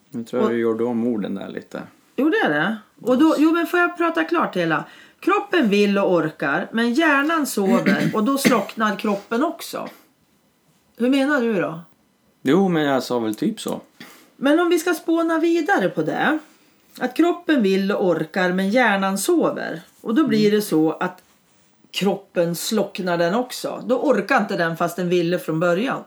Nu 0.09 0.23
tror 0.23 0.41
jag 0.41 0.45
Och- 0.47 0.53
du 0.53 0.59
gjorde 0.59 0.83
om 0.83 1.07
orden 1.07 1.35
där 1.35 1.49
lite. 1.49 1.81
Jo, 2.15 2.29
det 2.29 2.37
är 2.37 2.49
det. 2.49 2.77
Och 3.01 3.17
då, 3.17 3.35
jo, 3.37 3.51
men 3.51 3.67
får 3.67 3.79
jag 3.79 3.97
prata 3.97 4.23
klart 4.23 4.55
hela? 4.55 4.85
Kroppen 5.23 5.69
vill 5.69 5.97
och 5.97 6.13
orkar, 6.13 6.69
men 6.71 6.93
hjärnan 6.93 7.47
sover 7.47 8.11
och 8.13 8.23
då 8.23 8.37
slocknar 8.37 8.95
kroppen 8.95 9.43
också. 9.43 9.89
Hur 10.97 11.09
menar 11.09 11.41
du 11.41 11.61
då? 11.61 11.81
Jo, 12.41 12.69
men 12.69 12.83
jag 12.83 13.03
sa 13.03 13.19
väl 13.19 13.35
typ 13.35 13.61
så. 13.61 13.81
Men 14.35 14.59
om 14.59 14.69
vi 14.69 14.79
ska 14.79 14.93
spåna 14.93 15.39
vidare 15.39 15.89
på 15.89 16.01
det. 16.01 16.39
Att 16.99 17.15
kroppen 17.15 17.63
vill 17.63 17.91
och 17.91 18.05
orkar, 18.07 18.53
men 18.53 18.69
hjärnan 18.69 19.17
sover. 19.17 19.81
Och 20.01 20.15
då 20.15 20.27
blir 20.27 20.51
det 20.51 20.61
så 20.61 20.91
att 20.91 21.23
kroppen 21.91 22.55
slocknar 22.55 23.17
den 23.17 23.35
också. 23.35 23.83
Då 23.85 23.99
orkar 23.99 24.37
inte 24.37 24.57
den 24.57 24.77
fast 24.77 24.95
den 24.95 25.09
ville 25.09 25.39
från 25.39 25.59
början. 25.59 26.03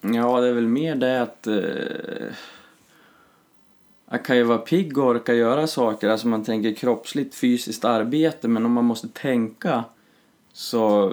Ja, 0.00 0.40
det 0.40 0.48
är 0.48 0.52
väl 0.52 0.66
mer 0.66 0.94
det 0.94 1.22
att... 1.22 1.46
Eh, 1.46 2.34
jag 4.10 4.24
kan 4.24 4.36
ju 4.36 4.42
vara 4.42 4.58
pigg 4.58 4.98
och 4.98 5.04
orka 5.04 5.34
göra 5.34 5.66
saker. 5.66 6.08
Alltså 6.08 6.28
man 6.28 6.44
tänker 6.44 6.74
kroppsligt 6.74 7.34
fysiskt 7.34 7.84
arbete. 7.84 8.48
Men 8.48 8.66
om 8.66 8.72
man 8.72 8.84
måste 8.84 9.08
tänka 9.08 9.84
så 10.52 11.12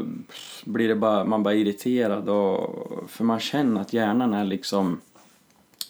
blir 0.65 0.87
det 0.87 0.95
bara, 0.95 1.25
man 1.25 1.43
bara 1.43 1.53
irriterad. 1.53 2.29
Och, 2.29 3.09
för 3.09 3.23
man 3.23 3.39
känner 3.39 3.81
att 3.81 3.93
hjärnan 3.93 4.33
är 4.33 4.45
liksom 4.45 5.01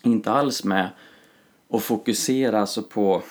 inte 0.03 0.31
alls 0.31 0.63
med 0.63 0.89
och 1.67 1.83
fokuserar 1.83 2.59
alltså 2.59 2.83
på 2.83 3.21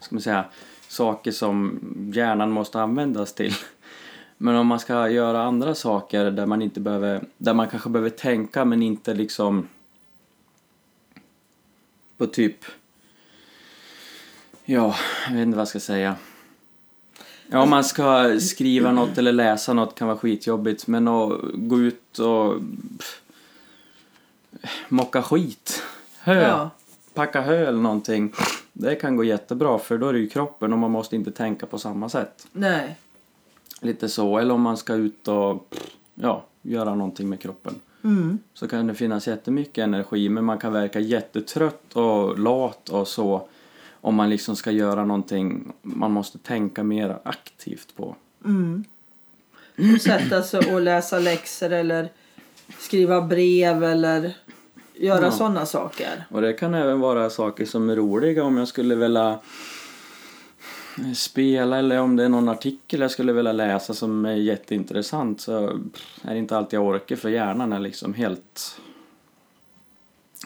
ska 0.00 0.14
man 0.14 0.22
säga, 0.22 0.44
saker 0.88 1.30
som 1.30 1.80
hjärnan 2.14 2.50
måste 2.50 2.80
användas 2.80 3.34
till. 3.34 3.54
Men 4.38 4.56
om 4.56 4.66
man 4.66 4.80
ska 4.80 5.08
göra 5.08 5.42
andra 5.42 5.74
saker 5.74 6.30
där 6.30 6.46
man 6.46 6.62
inte 6.62 6.80
behöver, 6.80 7.24
där 7.38 7.54
man 7.54 7.68
kanske 7.68 7.88
behöver 7.88 8.10
tänka 8.10 8.64
men 8.64 8.82
inte 8.82 9.14
liksom 9.14 9.68
på 12.20 12.26
typ, 12.26 12.64
ja, 14.64 14.94
jag 15.26 15.34
vet 15.34 15.42
inte 15.42 15.56
vad 15.56 15.60
jag 15.60 15.68
ska 15.68 15.80
säga. 15.80 16.16
Ja, 17.46 17.62
om 17.62 17.70
man 17.70 17.84
ska 17.84 18.40
skriva 18.40 18.92
något 18.92 19.18
eller 19.18 19.32
läsa 19.32 19.72
något 19.72 19.94
kan 19.94 20.08
vara 20.08 20.18
skitjobbigt 20.18 20.86
men 20.86 21.08
att 21.08 21.40
gå 21.54 21.78
ut 21.80 22.18
och 22.18 22.54
pff, 22.98 23.20
mocka 24.88 25.22
skit, 25.22 25.82
hö, 26.20 26.42
Ja. 26.48 26.70
packa 27.14 27.40
hö 27.40 27.66
eller 27.68 27.80
någonting. 27.80 28.32
Det 28.72 28.94
kan 28.94 29.16
gå 29.16 29.24
jättebra 29.24 29.78
för 29.78 29.98
då 29.98 30.08
är 30.08 30.12
det 30.12 30.18
ju 30.18 30.28
kroppen 30.28 30.72
och 30.72 30.78
man 30.78 30.90
måste 30.90 31.16
inte 31.16 31.32
tänka 31.32 31.66
på 31.66 31.78
samma 31.78 32.08
sätt. 32.08 32.46
Nej. 32.52 32.96
Lite 33.80 34.08
så. 34.08 34.38
Eller 34.38 34.54
om 34.54 34.62
man 34.62 34.76
ska 34.76 34.94
ut 34.94 35.28
och 35.28 35.74
ja, 36.14 36.44
göra 36.62 36.94
någonting 36.94 37.28
med 37.28 37.40
kroppen. 37.40 37.74
Mm. 38.04 38.38
Så 38.54 38.68
kan 38.68 38.86
det 38.86 38.94
finnas 38.94 39.28
jättemycket 39.28 39.82
energi 39.82 40.28
men 40.28 40.44
man 40.44 40.58
kan 40.58 40.72
verka 40.72 41.00
jättetrött 41.00 41.96
och 41.96 42.38
lat 42.38 42.88
och 42.88 43.08
så. 43.08 43.48
Om 44.00 44.14
man 44.14 44.30
liksom 44.30 44.56
ska 44.56 44.70
göra 44.70 45.04
någonting 45.04 45.72
man 45.82 46.10
måste 46.12 46.38
tänka 46.38 46.82
mer 46.82 47.18
aktivt 47.22 47.96
på. 47.96 48.16
Mm. 48.44 48.84
Och 49.94 50.00
sätta 50.02 50.42
sig 50.42 50.74
och 50.74 50.80
läsa 50.80 51.18
läxor 51.18 51.72
eller 51.72 52.08
skriva 52.78 53.22
brev 53.22 53.84
eller 53.84 54.32
göra 54.94 55.24
Ja. 55.24 55.30
sådana 55.30 55.66
saker. 55.66 56.24
Och 56.30 56.40
det 56.42 56.52
kan 56.52 56.74
även 56.74 57.00
vara 57.00 57.30
saker 57.30 57.64
som 57.66 57.90
är 57.90 57.96
roliga 57.96 58.44
om 58.44 58.56
jag 58.56 58.68
skulle 58.68 58.94
vilja 58.94 59.38
spela 61.14 61.78
eller 61.78 62.00
om 62.00 62.16
det 62.16 62.24
är 62.24 62.28
någon 62.28 62.48
artikel 62.48 63.00
jag 63.00 63.10
skulle 63.10 63.32
vilja 63.32 63.52
läsa 63.52 63.94
som 63.94 64.24
är 64.24 64.34
jätteintressant 64.34 65.40
så 65.40 65.66
är 66.22 66.32
det 66.32 66.38
inte 66.38 66.56
alltid 66.56 66.78
jag 66.78 66.86
orkar 66.86 67.16
för 67.16 67.28
hjärnan 67.28 67.72
är 67.72 67.78
liksom 67.78 68.14
helt... 68.14 68.80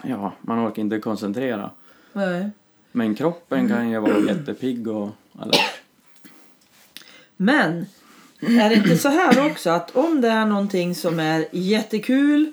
Ja, 0.02 0.32
man 0.40 0.68
orkar 0.68 0.82
inte 0.82 0.98
koncentrera. 0.98 1.70
Nej. 2.12 2.50
Men 2.92 3.14
kroppen 3.14 3.68
kan 3.68 3.90
ju 3.90 3.98
vara 3.98 4.18
jättepigg 4.18 4.88
och 4.88 5.10
alert. 5.38 5.80
Men 7.36 7.86
är 8.40 8.68
det 8.68 8.74
inte 8.74 8.98
så 8.98 9.08
här 9.08 9.50
också 9.50 9.70
att 9.70 9.96
om 9.96 10.20
det 10.20 10.28
är 10.28 10.46
någonting 10.46 10.94
som 10.94 11.20
är 11.20 11.46
jättekul 11.52 12.52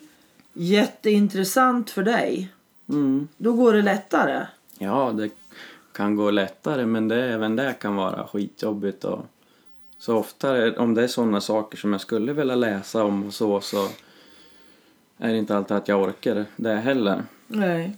jätteintressant 0.54 1.90
för 1.90 2.04
dig. 2.04 2.50
Mm. 2.90 3.28
Då 3.38 3.54
går 3.54 3.74
det 3.74 3.82
lättare. 3.82 4.46
Ja, 4.78 5.12
det 5.12 5.30
kan 5.94 6.16
gå 6.16 6.32
lättare 6.32 6.86
men 6.86 7.08
det, 7.08 7.24
även 7.24 7.56
det 7.56 7.74
kan 7.82 7.96
vara 7.96 8.28
skitjobbigt. 8.28 9.04
Och 9.04 9.26
så 9.98 10.18
ofta, 10.18 10.80
om 10.82 10.94
det 10.94 11.04
är 11.04 11.08
sådana 11.08 11.42
saker 11.42 11.78
som 11.78 11.92
jag 11.92 12.02
skulle 12.02 12.34
vilja 12.34 12.56
läsa 12.56 13.04
om 13.04 13.26
och 13.26 13.34
så, 13.34 13.62
så 13.62 13.90
är 15.18 15.32
det 15.32 15.38
inte 15.38 15.58
alltid 15.58 15.78
att 15.78 15.88
jag 15.88 16.02
orkar 16.02 16.46
det 16.56 16.76
heller. 16.76 17.24
Nej. 17.48 17.98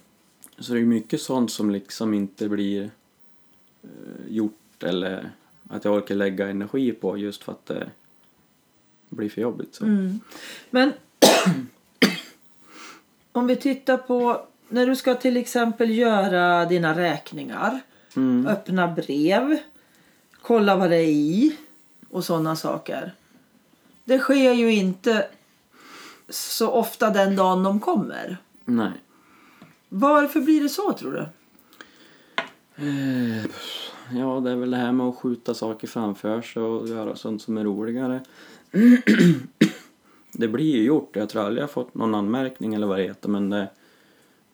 Så 0.59 0.73
det 0.73 0.79
är 0.79 0.83
mycket 0.85 1.21
sånt 1.21 1.51
som 1.51 1.71
liksom 1.71 2.13
inte 2.13 2.49
blir 2.49 2.83
eh, 3.83 3.89
gjort 4.29 4.83
eller 4.83 5.31
att 5.69 5.85
jag 5.85 5.93
orkar 5.93 6.15
lägga 6.15 6.49
energi 6.49 6.91
på 6.91 7.17
just 7.17 7.43
för 7.43 7.51
att 7.51 7.65
det 7.65 7.89
blir 9.09 9.29
för 9.29 9.41
jobbigt. 9.41 9.75
Så. 9.75 9.85
Mm. 9.85 10.19
Men 10.69 10.93
om 13.31 13.47
vi 13.47 13.55
tittar 13.55 13.97
på 13.97 14.47
när 14.73 14.87
du 14.87 14.95
ska 14.95 15.15
till 15.15 15.37
exempel 15.37 15.91
göra 15.91 16.65
dina 16.65 16.97
räkningar, 16.97 17.79
Mm. 18.15 18.47
öppna 18.47 18.87
brev, 18.87 19.57
kolla 20.41 20.75
vad 20.75 20.89
det 20.89 20.95
är 20.97 21.07
i 21.11 21.57
och 22.09 22.23
sådana 22.25 22.55
saker. 22.55 23.13
Det 24.03 24.19
sker 24.19 24.53
ju 24.53 24.73
inte 24.73 25.27
så 26.29 26.69
ofta 26.69 27.09
den 27.09 27.35
dagen 27.35 27.63
de 27.63 27.79
kommer. 27.79 28.37
Nej. 28.65 28.91
Varför 29.89 30.41
blir 30.41 30.63
det 30.63 30.69
så 30.69 30.93
tror 30.93 31.11
du? 31.11 31.19
Eh, 32.75 33.45
Ja, 34.11 34.39
det 34.39 34.51
är 34.51 34.55
väl 34.55 34.71
det 34.71 34.77
här 34.77 34.91
med 34.91 35.05
att 35.07 35.17
skjuta 35.17 35.53
saker 35.53 35.87
framför 35.87 36.41
sig 36.41 36.61
och 36.61 36.87
göra 36.87 37.15
sånt 37.15 37.41
som 37.41 37.57
är 37.57 37.63
roligare. 37.63 38.21
Det 40.31 40.47
blir 40.47 40.75
ju 40.75 40.83
gjort. 40.83 41.15
Jag 41.15 41.29
tror 41.29 41.41
aldrig 41.41 41.57
jag 41.61 41.67
har 41.67 41.73
fått 41.73 41.93
någon 41.95 42.15
anmärkning 42.15 42.73
eller 42.73 42.87
vad 42.87 42.97
det 42.99 43.03
heter 43.03 43.29
men 43.29 43.49
det 43.49 43.67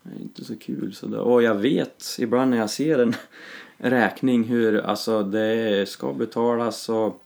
är 0.04 0.22
inte 0.22 0.46
så 0.46 0.56
kul. 0.56 0.94
Så 0.94 1.08
det, 1.08 1.20
och 1.20 1.44
jag 1.44 1.56
vet 1.56 2.06
ibland 2.20 2.52
när 2.52 2.58
jag 2.58 2.70
ser 2.70 3.00
en 3.00 3.14
räkning 3.78 4.44
hur 4.44 4.78
alltså 4.78 5.24
det 5.24 5.90
ska 5.90 6.14
betalas 6.14 6.90
och 6.90 7.24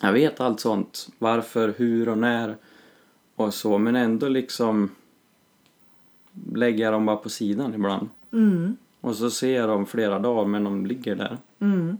jag 0.00 0.12
vet 0.12 0.40
allt 0.40 0.60
sånt. 0.60 1.08
Varför, 1.18 1.74
hur 1.76 2.08
och 2.08 2.18
när 2.18 2.56
och 3.36 3.54
så 3.54 3.78
men 3.78 3.96
ändå 3.96 4.28
liksom 4.28 4.90
lägger 6.54 6.92
dem 6.92 7.06
bara 7.06 7.16
på 7.16 7.30
sidan 7.30 7.74
ibland. 7.74 8.08
Mm. 8.32 8.76
Och 9.00 9.16
så 9.16 9.30
ser 9.30 9.56
jag 9.56 9.68
dem 9.68 9.86
flera 9.86 10.18
dagar 10.18 10.44
men 10.44 10.64
de 10.64 10.86
ligger 10.86 11.16
där. 11.16 11.38
Mm. 11.60 11.98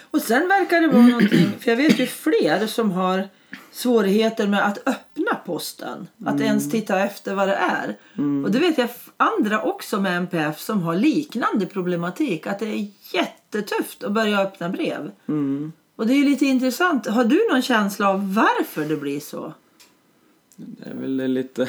Och 0.00 0.20
sen 0.20 0.48
verkar 0.48 0.80
det 0.80 0.88
vara 0.88 1.06
någonting, 1.06 1.52
för 1.58 1.70
jag 1.70 1.76
vet 1.76 1.98
ju 1.98 2.06
fler 2.06 2.66
som 2.66 2.90
har 2.90 3.28
svårigheter 3.72 4.46
med 4.46 4.66
att 4.66 4.88
öppna 4.88 5.34
posten. 5.46 6.06
Att 6.24 6.40
ens 6.40 6.70
titta 6.70 7.00
efter 7.00 7.34
vad 7.34 7.48
det 7.48 7.54
är. 7.54 7.96
Och 8.44 8.50
det 8.50 8.58
vet 8.58 8.78
jag 8.78 8.90
andra 9.16 9.62
också 9.62 10.00
med 10.00 10.16
MPF 10.16 10.60
som 10.60 10.82
har 10.82 10.96
liknande 10.96 11.66
problematik. 11.66 12.46
Att 12.46 12.58
det 12.58 12.66
är 12.66 12.86
jättetufft 13.12 14.04
att 14.04 14.12
börja 14.12 14.40
öppna 14.40 14.68
brev. 14.68 15.10
Mm. 15.26 15.72
Och 15.96 16.06
det 16.06 16.12
är 16.12 16.16
ju 16.16 16.24
lite 16.24 16.46
intressant. 16.46 17.06
Har 17.06 17.24
du 17.24 17.48
någon 17.50 17.62
känsla 17.62 18.08
av 18.08 18.34
varför 18.34 18.84
det 18.84 18.96
blir 18.96 19.20
så? 19.20 19.54
Det 20.56 20.90
är 20.90 20.94
väl 20.94 21.32
lite... 21.32 21.68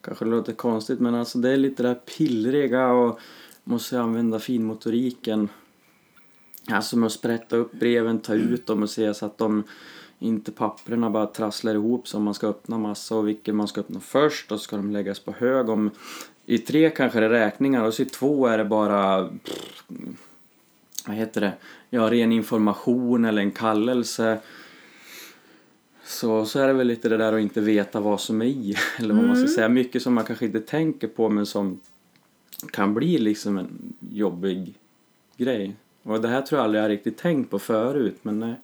Kanske 0.00 0.24
låter 0.24 0.52
konstigt 0.52 1.00
men 1.00 1.14
alltså 1.14 1.38
det 1.38 1.50
är 1.50 1.56
lite 1.56 1.82
det 1.82 1.88
där 1.88 1.94
pillriga 1.94 2.88
och 2.88 3.20
måste 3.64 4.00
använda 4.00 4.38
finmotoriken. 4.38 5.48
Alltså 6.70 6.96
med 6.96 7.06
att 7.06 7.12
sprätta 7.12 7.56
upp 7.56 7.72
breven, 7.72 8.20
ta 8.20 8.34
ut 8.34 8.66
dem 8.66 8.82
och 8.82 8.90
se 8.90 9.14
så 9.14 9.26
att 9.26 9.38
de 9.38 9.62
inte 10.24 10.52
papperna 10.52 11.10
bara 11.10 11.26
trasslar 11.26 11.74
ihop 11.74 12.08
så 12.08 12.20
man 12.20 12.34
ska 12.34 12.48
öppna 12.48 12.78
massa 12.78 13.16
och 13.16 13.28
vilken 13.28 13.56
man 13.56 13.68
ska 13.68 13.80
öppna 13.80 14.00
först 14.00 14.52
och 14.52 14.58
så 14.58 14.64
ska 14.64 14.76
de 14.76 14.90
läggas 14.90 15.20
på 15.20 15.32
hög. 15.32 15.68
Om, 15.68 15.90
I 16.46 16.58
tre 16.58 16.90
kanske 16.90 17.20
det 17.20 17.26
är 17.26 17.30
räkningar 17.30 17.84
och 17.84 17.94
så 17.94 18.02
i 18.02 18.04
två 18.04 18.46
är 18.46 18.58
det 18.58 18.64
bara 18.64 19.28
pff, 19.28 19.84
vad 21.06 21.16
heter 21.16 21.40
det? 21.40 21.52
Ja, 21.90 22.10
ren 22.10 22.32
information 22.32 23.24
eller 23.24 23.42
en 23.42 23.50
kallelse. 23.50 24.38
Så, 26.04 26.44
så 26.44 26.58
är 26.60 26.66
det 26.66 26.72
väl 26.72 26.86
lite 26.86 27.08
det 27.08 27.16
där 27.16 27.32
att 27.32 27.40
inte 27.40 27.60
veta 27.60 28.00
vad 28.00 28.20
som 28.20 28.42
är 28.42 28.46
i. 28.46 28.74
Eller 28.98 29.14
vad 29.14 29.24
man 29.24 29.36
ska 29.36 29.48
säga. 29.48 29.68
Mycket 29.68 30.02
som 30.02 30.14
man 30.14 30.24
kanske 30.24 30.46
inte 30.46 30.60
tänker 30.60 31.08
på 31.08 31.28
men 31.28 31.46
som 31.46 31.80
kan 32.70 32.94
bli 32.94 33.18
liksom 33.18 33.58
en 33.58 33.94
jobbig 34.10 34.74
grej. 35.36 35.76
Och 36.02 36.20
det 36.20 36.28
här 36.28 36.42
tror 36.42 36.58
jag 36.58 36.64
aldrig 36.64 36.84
jag 36.84 36.90
riktigt 36.90 37.18
tänkt 37.18 37.50
på 37.50 37.58
förut 37.58 38.18
men 38.22 38.38
nej. 38.38 38.54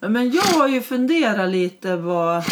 Men 0.00 0.30
jag 0.30 0.42
har 0.42 0.68
ju 0.68 0.80
funderat 0.80 1.50
lite 1.50 1.96
vad, 1.96 2.44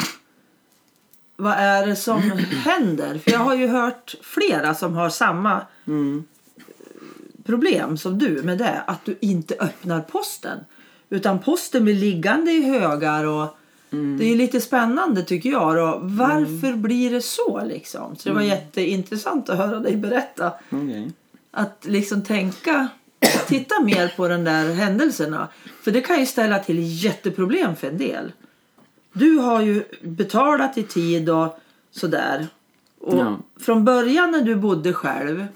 vad 1.36 1.52
är 1.52 1.86
det 1.86 1.96
som 1.96 2.22
händer? 2.64 3.18
För 3.18 3.30
jag 3.30 3.38
har 3.38 3.54
ju 3.54 3.66
hört 3.66 4.14
flera 4.22 4.74
som 4.74 4.94
har 4.94 5.08
samma 5.10 5.60
Mm. 5.86 6.24
problem 7.44 7.96
som 7.96 8.18
du 8.18 8.42
med 8.42 8.58
det. 8.58 8.82
Att 8.86 9.04
du 9.04 9.16
inte 9.20 9.54
öppnar 9.60 10.00
posten. 10.00 10.58
Utan 11.10 11.38
posten 11.38 11.84
blir 11.84 11.94
liggande 11.94 12.52
i 12.52 12.62
högar 12.62 13.24
och 13.24 13.56
det 14.18 14.24
är 14.32 14.36
lite 14.36 14.60
spännande 14.60 15.22
tycker 15.22 15.50
jag. 15.50 15.76
Då. 15.76 15.98
Varför 16.02 16.76
blir 16.76 17.10
det 17.10 17.22
så 17.22 17.64
liksom? 17.64 18.16
Så 18.16 18.28
det 18.28 18.34
var 18.34 18.42
jätteintressant 18.42 19.48
att 19.50 19.58
höra 19.58 19.80
dig 19.80 19.96
berätta. 19.96 20.52
Okej. 20.70 21.12
Att 21.50 21.84
liksom 21.88 22.22
tänka, 22.24 22.88
titta 23.46 23.80
mer 23.82 24.12
på 24.16 24.28
den 24.28 24.44
där 24.44 24.72
händelserna. 24.72 25.48
För 25.82 25.90
det 25.90 26.00
kan 26.00 26.20
ju 26.20 26.26
ställa 26.26 26.58
till 26.58 27.04
jätteproblem 27.04 27.76
för 27.76 27.86
en 27.88 27.98
del. 27.98 28.32
Du 29.12 29.38
har 29.38 29.62
ju 29.62 29.84
betalat 30.02 30.78
i 30.78 30.82
tid 30.82 31.30
och 31.30 31.58
sådär. 31.90 32.46
Och 33.00 33.18
Ja. 33.18 33.38
från 33.60 33.84
början 33.84 34.30
när 34.30 34.42
du 34.42 34.54
bodde 34.56 34.92
själv 34.92 35.46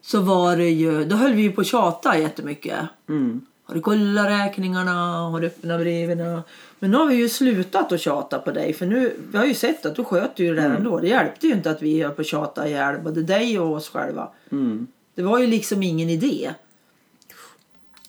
så 0.00 0.20
var 0.20 0.56
det 0.56 0.70
ju, 0.70 1.04
då 1.04 1.16
höll 1.16 1.32
vi 1.32 1.42
ju 1.42 1.52
på 1.52 1.60
att 1.60 1.66
tjata 1.66 2.18
jättemycket. 2.18 2.78
Mm. 3.08 3.40
Har 3.64 3.74
du 3.74 3.80
kollat 3.80 4.26
räkningarna? 4.26 4.92
Har 5.30 5.40
du 5.40 5.46
öppnat 5.46 5.80
breven? 5.80 6.42
Men 6.78 6.90
nu 6.90 6.96
har 6.96 7.06
vi 7.06 7.14
ju 7.14 7.28
slutat 7.28 7.92
att 7.92 8.00
tjata 8.00 8.38
på 8.38 8.50
dig. 8.50 8.72
För 8.72 8.86
nu, 8.86 9.16
vi 9.30 9.38
har 9.38 9.44
ju 9.44 9.54
sett 9.54 9.86
att 9.86 9.96
du 9.96 10.04
sköter 10.04 10.44
ju 10.44 10.54
det 10.54 10.60
här 10.62 10.70
ändå. 10.70 10.98
Det 10.98 11.08
hjälpte 11.08 11.46
ju 11.46 11.52
inte 11.52 11.70
att 11.70 11.82
vi 11.82 12.02
höll 12.02 12.12
på 12.12 12.20
att 12.20 12.26
tjata 12.26 12.68
ihjäl 12.68 13.00
både 13.04 13.22
dig 13.22 13.58
och 13.58 13.72
oss 13.72 13.88
själva. 13.88 14.28
Mm. 14.52 14.86
Det 15.14 15.22
var 15.22 15.38
ju 15.38 15.46
liksom 15.46 15.82
ingen 15.82 16.10
idé. 16.10 16.50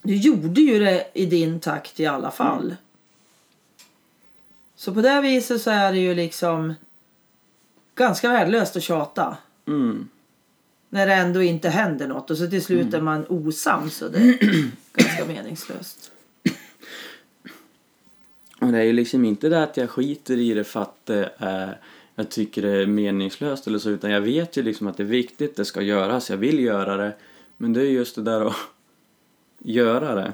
Du 0.06 0.15
gjorde 0.15 0.62
ju 0.62 0.80
det 0.80 1.08
i 1.13 1.26
din 1.26 1.60
takt 1.60 2.00
i 2.00 2.06
alla 2.06 2.32
fall. 2.32 2.76
Så 4.76 4.94
på 4.94 5.02
det 5.02 5.22
viset 5.22 5.62
så 5.62 5.70
är 5.72 5.91
det 5.91 6.00
ju 6.00 6.15
liksom 6.15 6.74
ganska 7.96 8.30
värdelöst 8.30 8.76
att 8.76 8.84
tjata. 8.84 9.38
Mm. 9.68 10.10
När 10.89 11.08
det 11.08 11.13
ändå 11.13 11.44
inte 11.44 11.70
händer 11.70 12.08
något 12.08 12.32
och 12.32 12.38
så 12.38 12.48
till 12.48 12.63
slut 12.63 12.94
är 12.94 13.02
man 13.02 13.26
osams 13.30 14.02
och 14.02 14.12
det 14.12 14.18
är 14.18 14.70
ganska 14.94 15.26
meningslöst. 15.26 16.12
Och 18.62 18.72
det 18.72 18.78
är 18.78 18.84
ju 18.84 18.94
liksom 18.94 19.26
inte 19.26 19.50
det 19.50 19.63
att 19.63 19.78
jag 19.78 19.89
skiter 19.89 20.38
i 20.38 20.54
det 20.54 20.63
för 20.63 20.82
att 20.82 21.06
det 21.06 21.32
är, 21.38 21.80
jag 22.15 22.30
tycker 22.30 22.62
det 22.62 22.82
är 22.82 22.86
meningslöst 22.86 23.68
eller 23.68 23.80
så 23.80 23.89
utan 23.89 24.12
jag 24.12 24.22
vet 24.22 24.58
ju 24.58 24.63
liksom 24.63 24.88
att 24.88 24.98
det 24.98 25.04
är 25.04 25.08
viktigt, 25.08 25.56
det 25.56 25.65
ska 25.65 25.82
göras, 25.82 26.30
jag 26.30 26.38
vill 26.38 26.60
göra 26.60 26.98
det. 26.98 27.13
Men 27.58 27.74
det 27.74 27.82
är 27.82 27.86
just 27.86 28.15
det 28.15 28.22
där 28.22 28.46
att 28.46 28.56
göra 29.65 30.15
det. 30.15 30.34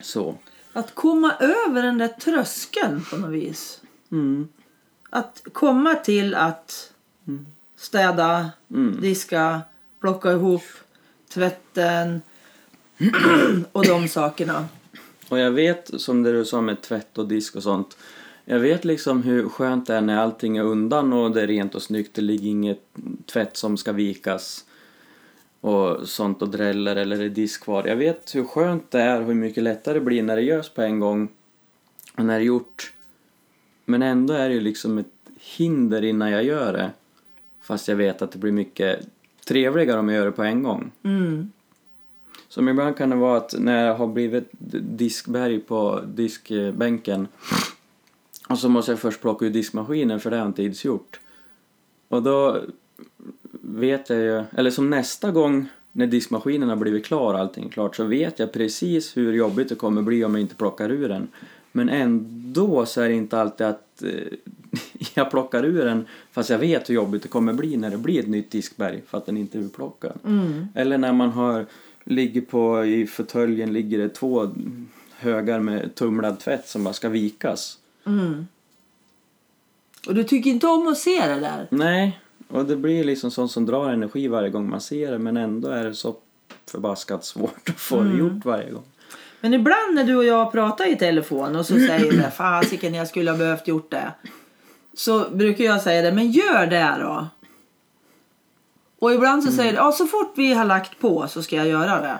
Så. 0.00 0.34
Att 0.72 0.94
komma 0.94 1.34
över 1.40 1.82
den 1.82 1.98
där 1.98 2.08
tröskeln 2.08 3.04
på 3.10 3.16
något 3.16 3.30
vis. 3.30 3.80
Mm. 4.12 4.48
Att 5.10 5.42
komma 5.52 5.94
till 5.94 6.34
att 6.34 6.92
städa, 7.76 8.50
Mm. 8.70 9.00
diska, 9.00 9.60
plocka 10.00 10.32
ihop 10.32 10.62
tvätten 11.28 12.22
och 13.72 13.86
de 13.86 14.08
sakerna. 14.08 14.68
Och 15.28 15.38
jag 15.38 15.50
vet, 15.50 16.00
som 16.00 16.22
det 16.22 16.32
du 16.32 16.44
sa 16.44 16.60
med 16.60 16.82
tvätt 16.82 17.18
och 17.18 17.28
disk 17.28 17.56
och 17.56 17.62
sånt. 17.62 17.96
Jag 18.44 18.58
vet 18.58 18.84
liksom 18.84 19.22
hur 19.22 19.48
skönt 19.48 19.86
det 19.86 19.94
är 19.94 20.00
när 20.00 20.16
allting 20.16 20.56
är 20.56 20.62
undan 20.62 21.12
och 21.12 21.30
det 21.30 21.42
är 21.42 21.46
rent 21.46 21.74
och 21.74 21.82
snyggt. 21.82 22.14
Det 22.14 22.22
ligger 22.22 22.50
inget 22.50 22.82
tvätt 23.26 23.56
som 23.56 23.76
ska 23.76 23.92
vikas 23.92 24.64
och 25.60 26.08
sånt 26.08 26.42
och 26.42 26.48
dräller 26.48 26.96
eller 26.96 27.20
är 27.20 27.28
disk 27.28 27.64
kvar. 27.64 27.86
Jag 27.86 27.96
vet 27.96 28.34
hur 28.34 28.44
skönt 28.44 28.90
det 28.90 29.00
är 29.00 29.20
och 29.20 29.26
hur 29.26 29.34
mycket 29.34 29.62
lättare 29.62 29.94
det 29.94 30.04
blir 30.04 30.22
när 30.22 30.36
det 30.36 30.42
görs 30.42 30.70
på 30.70 30.82
en 30.82 31.00
gång 31.00 31.28
och 32.16 32.24
när 32.24 32.34
det 32.34 32.44
är 32.44 32.46
gjort. 32.46 32.92
Men 33.84 34.02
ändå 34.02 34.34
är 34.34 34.48
det 34.48 34.54
ju 34.54 34.60
liksom 34.60 34.98
ett 34.98 35.06
hinder 35.40 36.04
innan 36.04 36.30
jag 36.30 36.44
gör 36.44 36.72
det. 36.72 36.90
Fast 37.60 37.88
jag 37.88 37.96
vet 37.96 38.22
att 38.22 38.32
det 38.32 38.38
blir 38.38 38.52
mycket 38.52 39.06
trevligare 39.44 39.98
om 39.98 40.08
jag 40.08 40.18
gör 40.18 40.26
det 40.26 40.32
på 40.32 40.42
en 40.42 40.62
gång. 40.62 40.90
Mm. 41.02 41.52
Som 42.48 42.68
ibland 42.68 42.96
kan 42.96 43.10
det 43.10 43.16
vara 43.16 43.36
att 43.36 43.54
när 43.58 43.86
jag 43.86 43.94
har 43.94 44.06
blivit 44.06 44.48
diskberg 44.98 45.60
på 45.60 46.00
diskbänken 46.06 47.28
och 48.48 48.58
så 48.58 48.68
måste 48.68 48.92
jag 48.92 48.98
först 48.98 49.20
plocka 49.20 49.46
ur 49.46 49.50
diskmaskinen 49.50 50.20
för 50.20 50.30
det 50.30 50.36
har 50.36 50.44
jag 50.44 50.66
inte 50.66 50.86
gjort. 50.86 51.20
Och 52.08 52.22
då 52.22 52.60
vet 53.74 54.10
jag 54.10 54.18
ju, 54.18 54.44
eller 54.56 54.70
som 54.70 54.90
nästa 54.90 55.30
gång 55.30 55.68
när 55.92 56.06
diskmaskinen 56.06 56.68
har 56.68 56.76
blivit 56.76 57.06
klar 57.06 57.34
och 57.34 57.40
allting 57.40 57.68
klart 57.68 57.96
så 57.96 58.04
vet 58.04 58.38
jag 58.38 58.52
precis 58.52 59.16
hur 59.16 59.32
jobbigt 59.32 59.68
det 59.68 59.74
kommer 59.74 60.02
bli 60.02 60.24
om 60.24 60.34
jag 60.34 60.40
inte 60.40 60.54
plockar 60.54 60.90
ur 60.90 61.08
den. 61.08 61.28
Men 61.72 61.88
ändå 61.88 62.86
så 62.86 63.00
är 63.00 63.08
det 63.08 63.14
inte 63.14 63.40
alltid 63.40 63.66
att 63.66 64.02
eh, 64.02 64.10
jag 65.14 65.30
plockar 65.30 65.64
ur 65.64 65.84
den 65.84 66.06
fast 66.32 66.50
jag 66.50 66.58
vet 66.58 66.90
hur 66.90 66.94
jobbigt 66.94 67.22
det 67.22 67.28
kommer 67.28 67.52
bli 67.52 67.76
när 67.76 67.90
det 67.90 67.98
blir 67.98 68.20
ett 68.20 68.28
nytt 68.28 68.50
diskberg 68.50 69.02
för 69.06 69.18
att 69.18 69.26
den 69.26 69.36
inte 69.36 69.58
är 69.58 69.62
urplockad. 69.62 70.18
Eller 70.74 70.98
när 70.98 71.12
man 71.12 71.30
har, 71.30 71.66
ligger 72.04 72.40
på, 72.40 72.84
i 72.84 73.06
fåtöljen 73.06 73.72
ligger 73.72 73.98
det 73.98 74.08
två 74.08 74.50
högar 75.10 75.60
med 75.60 75.94
tumlad 75.94 76.40
tvätt 76.40 76.68
som 76.68 76.84
bara 76.84 76.94
ska 76.94 77.08
vikas. 77.08 77.78
Och 80.06 80.14
du 80.14 80.24
tycker 80.24 80.50
inte 80.50 80.66
om 80.66 80.88
att 80.88 80.98
se 80.98 81.26
det 81.26 81.40
där? 81.40 81.66
Nej, 81.70 82.20
och 82.48 82.64
det 82.64 82.76
blir 82.76 83.04
liksom 83.04 83.30
sånt 83.30 83.50
som 83.50 83.66
drar 83.66 83.90
energi 83.90 84.28
varje 84.28 84.50
gång 84.50 84.70
man 84.70 84.80
ser 84.80 85.12
det 85.12 85.18
men 85.18 85.36
ändå 85.36 85.68
är 85.68 85.84
det 85.84 85.94
så 85.94 86.16
förbaskat 86.66 87.24
svårt 87.24 87.68
att 87.68 87.80
få 87.80 88.02
det 88.02 88.18
gjort 88.18 88.44
varje 88.44 88.70
gång. 88.70 88.84
Men 89.40 89.54
ibland 89.54 89.94
när 89.94 90.04
du 90.04 90.16
och 90.16 90.24
jag 90.24 90.52
pratar 90.52 90.92
i 90.92 90.96
telefon 90.96 91.56
och 91.56 91.66
så 91.66 91.74
säger 91.74 92.10
vi 92.10 92.22
fasiken 92.22 92.94
jag 92.94 93.08
skulle 93.08 93.30
ha 93.30 93.38
behövt 93.38 93.68
gjort 93.68 93.90
det. 93.90 94.12
Så 94.94 95.30
brukar 95.30 95.64
jag 95.64 95.82
säga 95.82 96.02
det, 96.02 96.12
men 96.12 96.30
gör 96.30 96.66
det 96.66 96.96
då. 97.00 97.28
Och 98.98 99.12
ibland 99.12 99.44
så 99.44 99.52
säger 99.52 99.72
du, 99.72 99.78
ja 99.78 99.92
så 99.92 100.06
fort 100.06 100.32
vi 100.36 100.54
har 100.54 100.64
lagt 100.64 101.00
på 101.00 101.28
så 101.28 101.42
ska 101.42 101.56
jag 101.56 101.68
göra 101.68 102.00
det. 102.00 102.18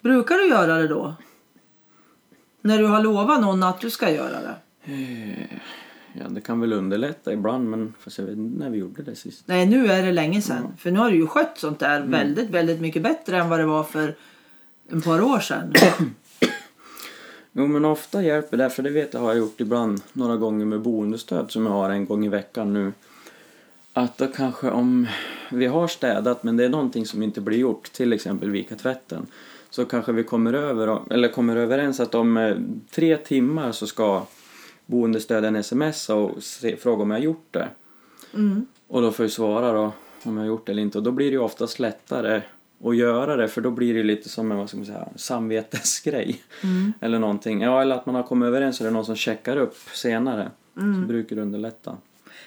Brukar 0.00 0.34
du 0.34 0.48
göra 0.48 0.76
det 0.76 0.88
då? 0.88 1.14
När 2.60 2.78
du 2.78 2.86
har 2.86 3.02
lovat 3.02 3.40
någon 3.40 3.62
att 3.62 3.80
du 3.80 3.90
ska 3.90 4.10
göra 4.10 4.40
det? 4.40 4.54
Ja, 6.20 6.28
det 6.28 6.40
kan 6.40 6.60
väl 6.60 6.72
underlätta 6.72 7.32
ibland 7.32 7.70
men 7.70 7.94
fast 8.00 8.18
jag 8.18 8.24
vet 8.24 8.36
inte 8.36 8.58
när 8.58 8.70
vi 8.70 8.78
gjorde 8.78 9.02
det 9.02 9.14
sist. 9.14 9.42
Nej, 9.46 9.66
nu 9.66 9.86
är 9.86 10.02
det 10.02 10.12
länge 10.12 10.42
sedan. 10.42 10.72
För 10.78 10.90
nu 10.90 10.98
har 10.98 11.10
du 11.10 11.16
ju 11.16 11.26
skött 11.26 11.58
sånt 11.58 11.78
där 11.78 12.02
väldigt, 12.02 12.50
väldigt 12.50 12.80
mycket 12.80 13.02
bättre 13.02 13.38
än 13.38 13.48
vad 13.48 13.58
det 13.58 13.66
var 13.66 13.84
för 13.84 14.14
ett 14.92 15.04
par 15.04 15.20
år 15.20 15.40
sedan. 15.40 15.72
Jo 17.52 17.66
men 17.66 17.84
ofta 17.84 18.22
hjälper 18.22 18.56
det, 18.56 18.70
för 18.70 18.82
det 18.82 18.90
vet 18.90 19.14
jag 19.14 19.20
har 19.20 19.28
jag 19.28 19.38
gjort 19.38 19.60
ibland 19.60 20.00
några 20.12 20.36
gånger 20.36 20.64
med 20.64 20.80
boendestöd 20.80 21.50
som 21.50 21.66
jag 21.66 21.72
har 21.72 21.90
en 21.90 22.06
gång 22.06 22.26
i 22.26 22.28
veckan 22.28 22.72
nu. 22.72 22.92
Att 23.92 24.18
då 24.18 24.26
kanske 24.26 24.70
om 24.70 25.06
vi 25.50 25.66
har 25.66 25.88
städat 25.88 26.42
men 26.42 26.56
det 26.56 26.64
är 26.64 26.68
någonting 26.68 27.06
som 27.06 27.22
inte 27.22 27.40
blir 27.40 27.58
gjort, 27.58 27.92
till 27.92 28.12
exempel 28.12 28.50
vika 28.50 28.76
tvätten. 28.76 29.26
Så 29.70 29.84
kanske 29.84 30.12
vi 30.12 30.24
kommer 30.24 30.52
över, 30.52 31.00
eller 31.10 31.28
kommer 31.28 31.56
överens 31.56 32.00
att 32.00 32.14
om 32.14 32.36
eh, 32.36 32.56
tre 32.90 33.16
timmar 33.16 33.72
så 33.72 33.86
ska 33.86 34.26
boendestöden 34.88 35.64
smsa 35.64 36.14
och 36.14 36.42
se, 36.42 36.76
fråga 36.76 37.02
om 37.02 37.10
jag 37.10 37.18
har 37.18 37.24
gjort 37.24 37.48
det. 37.50 37.68
Och 38.88 39.02
då 39.02 39.12
får 39.12 39.24
jag 39.24 39.32
svara 39.32 39.72
då 39.72 39.92
om 40.22 40.36
jag 40.36 40.42
har 40.42 40.48
gjort 40.48 40.66
det 40.66 40.72
eller 40.72 40.82
inte 40.82 40.98
och 40.98 41.04
då 41.04 41.10
blir 41.10 41.26
det 41.26 41.32
ju 41.32 41.38
oftast 41.38 41.78
lättare 41.78 42.42
att 42.84 42.96
göra 42.96 43.36
det 43.36 43.48
för 43.48 43.60
då 43.60 43.70
blir 43.70 43.94
det 43.94 44.02
lite 44.02 44.28
som 44.28 44.52
en 44.52 44.58
vad 44.58 44.68
ska 44.68 44.76
man 44.76 44.86
säga, 44.86 45.08
samvetesgrej. 45.16 46.42
Eller 47.00 47.18
någonting. 47.18 47.62
Ja, 47.62 47.82
eller 47.82 47.94
att 47.94 48.06
man 48.06 48.14
har 48.14 48.22
kommit 48.22 48.46
överens 48.46 48.80
och 48.80 48.84
det 48.84 48.90
är 48.90 48.92
någon 48.92 49.04
som 49.04 49.16
checkar 49.16 49.56
upp 49.56 49.76
senare. 49.94 50.50
Så 50.74 51.06
brukar 51.08 51.36
det 51.36 51.42
underlätta. 51.42 51.96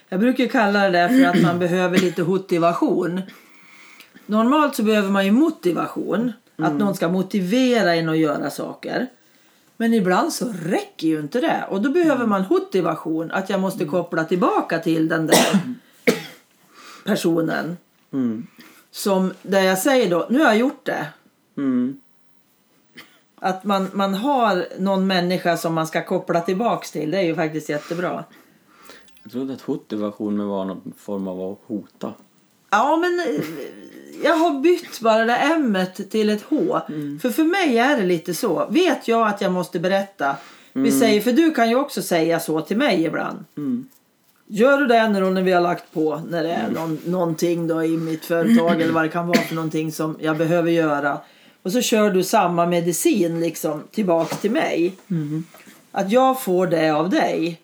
Jag 0.10 0.20
brukar 0.20 0.48
kalla 0.48 0.80
det 0.84 0.90
där 0.90 1.08
för 1.08 1.26
att 1.26 1.42
man 1.42 1.60
behöver 1.66 1.98
lite 1.98 2.24
motivation. 2.24 3.22
Normalt 4.26 4.76
så 4.76 4.84
behöver 4.84 5.10
man 5.10 5.26
ju 5.26 5.32
motivation. 5.32 6.32
Att 6.58 6.74
någon 6.74 6.96
ska 6.96 7.10
motivera 7.10 7.96
en 7.96 8.10
att 8.10 8.18
göra 8.18 8.50
saker. 8.50 9.08
Men 9.82 9.94
ibland 9.94 10.34
så 10.34 10.54
räcker 10.54 11.08
ju 11.08 11.20
inte 11.20 11.42
det. 11.42 11.66
Och 11.70 11.82
då 11.82 11.90
behöver 11.90 12.26
man 12.26 12.46
motivation. 12.50 13.32
Att 13.32 13.50
jag 13.50 13.60
måste 13.60 13.86
koppla 13.86 14.24
tillbaka 14.24 14.80
till 14.80 15.08
den 15.08 15.28
där 15.28 15.60
personen. 17.06 17.78
Mm. 18.14 18.48
Som 18.92 19.34
där 19.42 19.62
jag 19.62 19.78
säger 19.78 20.10
då, 20.10 20.28
nu 20.30 20.40
har 20.40 20.46
jag 20.46 20.58
gjort 20.58 20.86
det. 20.86 21.08
Mm. 21.58 22.00
Att 23.36 23.64
man, 23.64 23.90
man 23.94 24.14
har 24.14 24.68
någon 24.80 25.08
människa 25.08 25.58
som 25.58 25.74
man 25.74 25.88
ska 25.88 26.06
koppla 26.06 26.42
tillbaks 26.42 26.92
till. 26.92 27.12
Det 27.12 27.18
är 27.18 27.24
ju 27.24 27.36
faktiskt 27.36 27.70
jättebra. 27.70 28.24
Jag 29.24 29.32
trodde 29.32 29.54
att 29.54 29.68
motivation 29.68 30.48
var 30.48 30.66
någon 30.66 30.94
form 30.98 31.28
av 31.28 31.52
att 31.52 31.60
hota. 31.66 32.14
Ja, 32.70 32.98
men 32.98 33.42
jag 34.24 34.36
har 34.36 34.60
bytt 34.60 35.00
bara 35.00 35.26
det 35.26 35.36
m 35.36 35.78
till 36.10 36.30
ett 36.30 36.44
H. 36.50 36.82
För 37.22 37.30
för 37.30 37.44
mig 37.44 37.78
är 37.78 37.98
det 37.98 38.04
lite 38.04 38.34
så. 38.34 38.68
Vet 38.70 39.08
jag 39.08 39.28
att 39.28 39.42
jag 39.42 39.52
måste 39.52 39.80
berätta. 39.80 40.36
Vi 40.74 40.92
säger, 40.92 41.22
för 41.22 41.32
du 41.32 41.52
kan 41.52 41.70
ju 41.70 41.76
också 41.76 42.02
säga 42.02 42.40
så 42.40 42.62
till 42.62 42.78
mig 42.78 43.04
ibland. 43.06 43.46
Mm. 43.58 43.88
Gör 44.48 44.78
du 44.78 44.88
det 44.88 45.08
när, 45.08 45.22
när 45.22 45.42
vi 45.42 45.52
har 45.52 45.62
lagt 45.62 45.94
på, 45.94 46.22
när 46.30 46.44
det 46.44 46.52
är 46.52 46.70
någon, 46.70 47.00
någonting 47.06 47.68
då 47.68 47.84
i 47.84 47.98
mitt 47.98 48.26
företag 48.26 48.82
eller 48.82 48.94
vad 48.94 49.04
det 49.04 49.10
kan 49.10 49.28
vara 49.28 49.42
för 49.42 49.56
någonting 49.56 49.92
som 49.92 50.18
jag 50.20 50.38
behöver 50.38 50.72
göra. 50.72 51.18
Och 51.64 51.72
så 51.72 51.82
kör 51.82 52.10
du 52.10 52.24
samma 52.24 52.66
medicin 52.66 53.40
liksom 53.40 53.84
tillbaks 53.92 54.38
till 54.42 54.52
mig. 54.52 54.96
Att 55.92 56.12
jag 56.12 56.42
får 56.44 56.68
det 56.68 56.90
av 56.90 57.10
dig. 57.10 57.62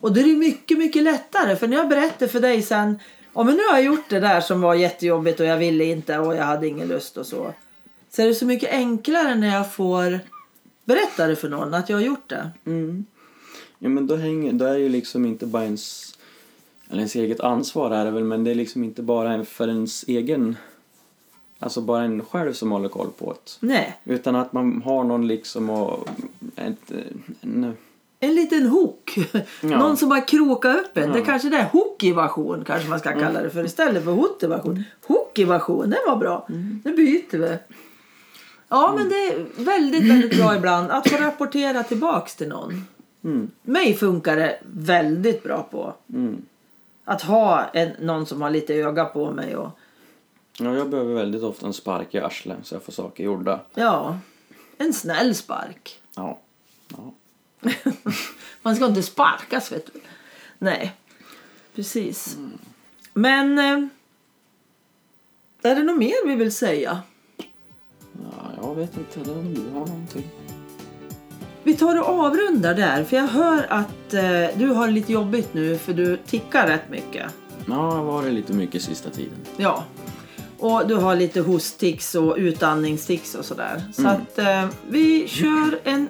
Och 0.00 0.12
då 0.12 0.20
är 0.20 0.24
det 0.24 0.36
mycket, 0.36 0.78
mycket 0.78 1.02
lättare. 1.02 1.56
För 1.56 1.68
när 1.68 1.76
jag 1.76 1.88
berättar 1.88 2.26
för 2.26 2.40
dig 2.40 2.62
sen. 2.62 2.98
Ja 3.36 3.42
men 3.42 3.56
nu 3.56 3.62
har 3.62 3.74
jag 3.74 3.84
gjort 3.84 4.08
det 4.08 4.20
där 4.20 4.40
som 4.40 4.60
var 4.60 4.74
jättejobbigt 4.74 5.40
och 5.40 5.46
jag 5.46 5.56
ville 5.56 5.84
inte 5.84 6.18
och 6.18 6.36
jag 6.36 6.44
hade 6.44 6.68
ingen 6.68 6.88
lust 6.88 7.16
och 7.16 7.26
så. 7.26 7.52
Så 8.10 8.22
är 8.22 8.26
det 8.26 8.34
så 8.34 8.46
mycket 8.46 8.70
enklare 8.70 9.34
när 9.34 9.54
jag 9.54 9.72
får 9.72 10.20
berätta 10.84 11.26
det 11.26 11.36
för 11.36 11.48
någon 11.48 11.74
att 11.74 11.88
jag 11.88 11.96
har 11.96 12.02
gjort 12.02 12.28
det. 12.28 12.50
Mm. 12.66 13.04
Ja 13.78 13.88
men 13.88 14.06
då 14.06 14.16
hänger, 14.16 14.52
då 14.52 14.64
är 14.64 14.76
ju 14.76 14.88
liksom 14.88 15.26
inte 15.26 15.46
bara 15.46 15.64
ens, 15.64 16.14
eller 16.88 16.98
ens 16.98 17.14
eget 17.14 17.40
ansvar 17.40 17.90
är 17.90 18.04
det 18.04 18.10
väl, 18.10 18.24
men 18.24 18.44
det 18.44 18.50
är 18.50 18.54
liksom 18.54 18.84
inte 18.84 19.02
bara 19.02 19.44
för 19.44 19.68
ens 19.68 20.04
egen, 20.08 20.56
alltså 21.58 21.80
bara 21.80 22.04
en 22.04 22.24
själv 22.24 22.52
som 22.52 22.72
håller 22.72 22.88
koll 22.88 23.10
på 23.18 23.32
det. 23.32 23.66
Nej, 23.66 23.96
Utan 24.04 24.36
att 24.36 24.52
man 24.52 24.82
har 24.82 25.04
någon 25.04 25.28
liksom 25.28 25.70
och, 25.70 26.08
ett, 26.56 26.92
en, 27.40 27.76
en 28.20 28.34
liten 28.34 28.66
hook. 28.66 29.18
Ja. 29.32 29.42
Någon 29.78 29.96
som 29.96 30.08
bara 30.08 30.20
krokar 30.20 30.74
upp 30.78 30.96
en. 30.96 31.12
Det 31.12 31.18
Ja. 31.18 31.24
kanske 31.24 31.48
det 31.48 31.56
är 31.56 31.64
hookivation 31.68 32.64
kanske 32.66 32.88
man 32.88 32.98
ska 32.98 33.12
kalla 33.12 33.42
det 33.42 33.50
för 33.50 33.64
istället 33.64 34.04
för 34.04 34.10
hotivation. 34.12 34.84
Hookivation, 35.06 35.90
det 35.90 35.98
var 36.06 36.16
bra. 36.16 36.46
Nu 36.84 36.96
byter 36.96 37.38
vi. 37.38 37.56
Ja 38.68 38.94
men 38.98 39.08
det 39.08 39.14
är 39.14 39.46
väldigt, 39.64 40.10
väldigt 40.10 40.36
bra 40.38 40.56
ibland 40.56 40.90
att 40.90 41.08
få 41.10 41.16
rapportera 41.16 41.82
tillbaks 41.82 42.36
till 42.36 42.48
någon. 42.48 42.84
mm, 43.24 43.50
Mig 43.62 43.94
funkar 43.94 44.36
det 44.36 44.58
väldigt 44.62 45.42
bra 45.42 45.62
på. 45.70 45.94
mm. 46.12 46.42
Att 47.04 47.22
ha 47.22 47.64
en, 47.72 47.90
någon 48.00 48.26
som 48.26 48.42
har 48.42 48.50
lite 48.50 48.74
öga 48.74 49.04
på 49.04 49.30
mig 49.30 49.56
och 49.56 49.70
Ja, 50.58 50.74
jag 50.74 50.88
behöver 50.90 51.14
väldigt 51.14 51.42
ofta 51.42 51.66
en 51.66 51.72
spark 51.72 52.14
i 52.14 52.18
arslet 52.18 52.58
så 52.62 52.74
jag 52.74 52.82
får 52.82 52.92
saker 52.92 53.24
gjorda. 53.24 53.60
ja, 53.74 54.18
en 54.78 54.92
snäll 54.92 55.34
spark. 55.34 56.00
Ja. 56.16 56.38
ja. 56.88 57.12
Man 58.62 58.76
ska 58.76 58.86
inte 58.86 59.02
sparkas 59.02 59.72
vet 59.72 59.86
du. 59.92 60.00
Nej, 60.58 60.92
precis. 61.74 62.36
Men 63.12 63.58
eh, 63.58 63.88
är 65.70 65.74
det 65.74 65.82
något 65.82 65.98
mer 65.98 66.26
vi 66.26 66.34
vill 66.34 66.52
säga? 66.54 67.02
ja 68.12 68.52
jag 68.62 68.74
vet 68.74 68.90
inte, 68.96 69.30
om 69.30 69.54
du 69.54 69.60
har 69.70 69.86
någonting. 69.86 70.30
Vi 71.62 71.74
tar 71.76 72.00
och 72.00 72.08
avrundar 72.08 72.74
där 72.74 73.04
för 73.04 73.16
jag 73.16 73.26
hör 73.26 73.66
att 73.68 74.14
eh, 74.14 74.46
du 74.58 74.66
har 74.68 74.86
det 74.86 74.92
lite 74.92 75.12
jobbigt 75.12 75.54
nu 75.54 75.78
för 75.78 75.92
du 75.92 76.16
tickar 76.26 76.66
rätt 76.66 76.90
mycket. 76.90 77.32
Ja, 77.58 77.64
det 77.66 77.72
har 77.74 78.04
varit 78.04 78.32
lite 78.34 78.52
mycket 78.52 78.82
sista 78.82 79.10
tiden. 79.10 79.38
Ja. 79.56 79.84
Och 80.58 80.88
du 80.88 80.94
har 80.94 81.16
lite 81.16 81.40
hosttics 81.40 82.14
och 82.14 82.34
utandningstics 82.36 83.34
och 83.34 83.44
sådär. 83.44 83.82
Så 83.92 84.00
Mm. 84.02 84.12
att 84.12 84.38
eh, 84.38 84.68
vi 84.88 85.28
kör 85.28 85.80
en 85.84 86.08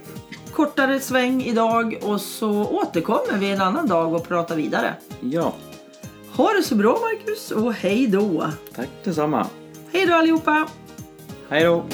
kortare 0.57 1.01
sväng 1.01 1.43
idag 1.43 1.99
och 2.03 2.21
så 2.21 2.51
återkommer 2.51 3.39
vi 3.39 3.51
en 3.51 3.61
annan 3.61 3.87
dag 3.87 4.15
och 4.15 4.29
pratar 4.29 4.57
vidare. 4.57 4.95
Ja, 5.21 5.53
Ha 6.37 6.53
det 6.53 6.63
så 6.63 6.75
bra 6.75 6.99
Marcus 7.01 7.51
och 7.51 7.73
hej 7.73 8.07
då! 8.07 8.47
tack 8.75 8.89
detsamma. 9.05 9.47
Hej 9.93 10.07
då 10.07 10.15
allihopa! 10.15 10.69
Hej 11.49 11.65
då! 11.65 11.85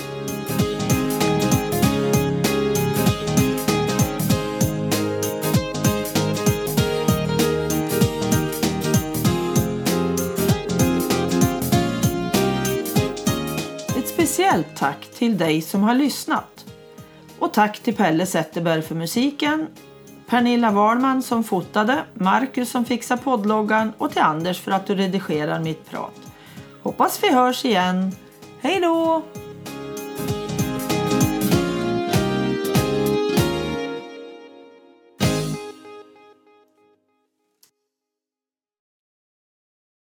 Ett 13.99 14.09
speciellt 14.09 14.77
tack 14.77 15.11
till 15.15 15.39
dig 15.39 15.63
som 15.63 15.83
har 15.83 15.95
lyssnat. 15.95 16.72
Och 17.43 17.53
tack 17.53 17.79
till 17.81 17.97
Pelle 17.97 18.27
Zetterberg 18.27 18.83
för 18.83 18.95
musiken, 18.95 19.67
Pernilla 20.29 20.71
Wahlman 20.71 21.23
som 21.23 21.45
fotade, 21.45 22.05
Marcus 22.15 22.71
som 22.71 22.85
fixar 22.85 23.17
poddloggan 23.17 23.93
och 23.99 24.13
till 24.13 24.23
Anders 24.23 24.61
för 24.61 24.71
att 24.71 24.87
du 24.87 24.95
redigerar 24.95 25.61
mitt 25.61 25.91
prat. 25.91 26.21
Hoppas 26.83 27.23
vi 27.23 27.33
hörs 27.33 27.65
igen. 27.65 28.13
Hej 28.61 28.81
då! 28.81 29.23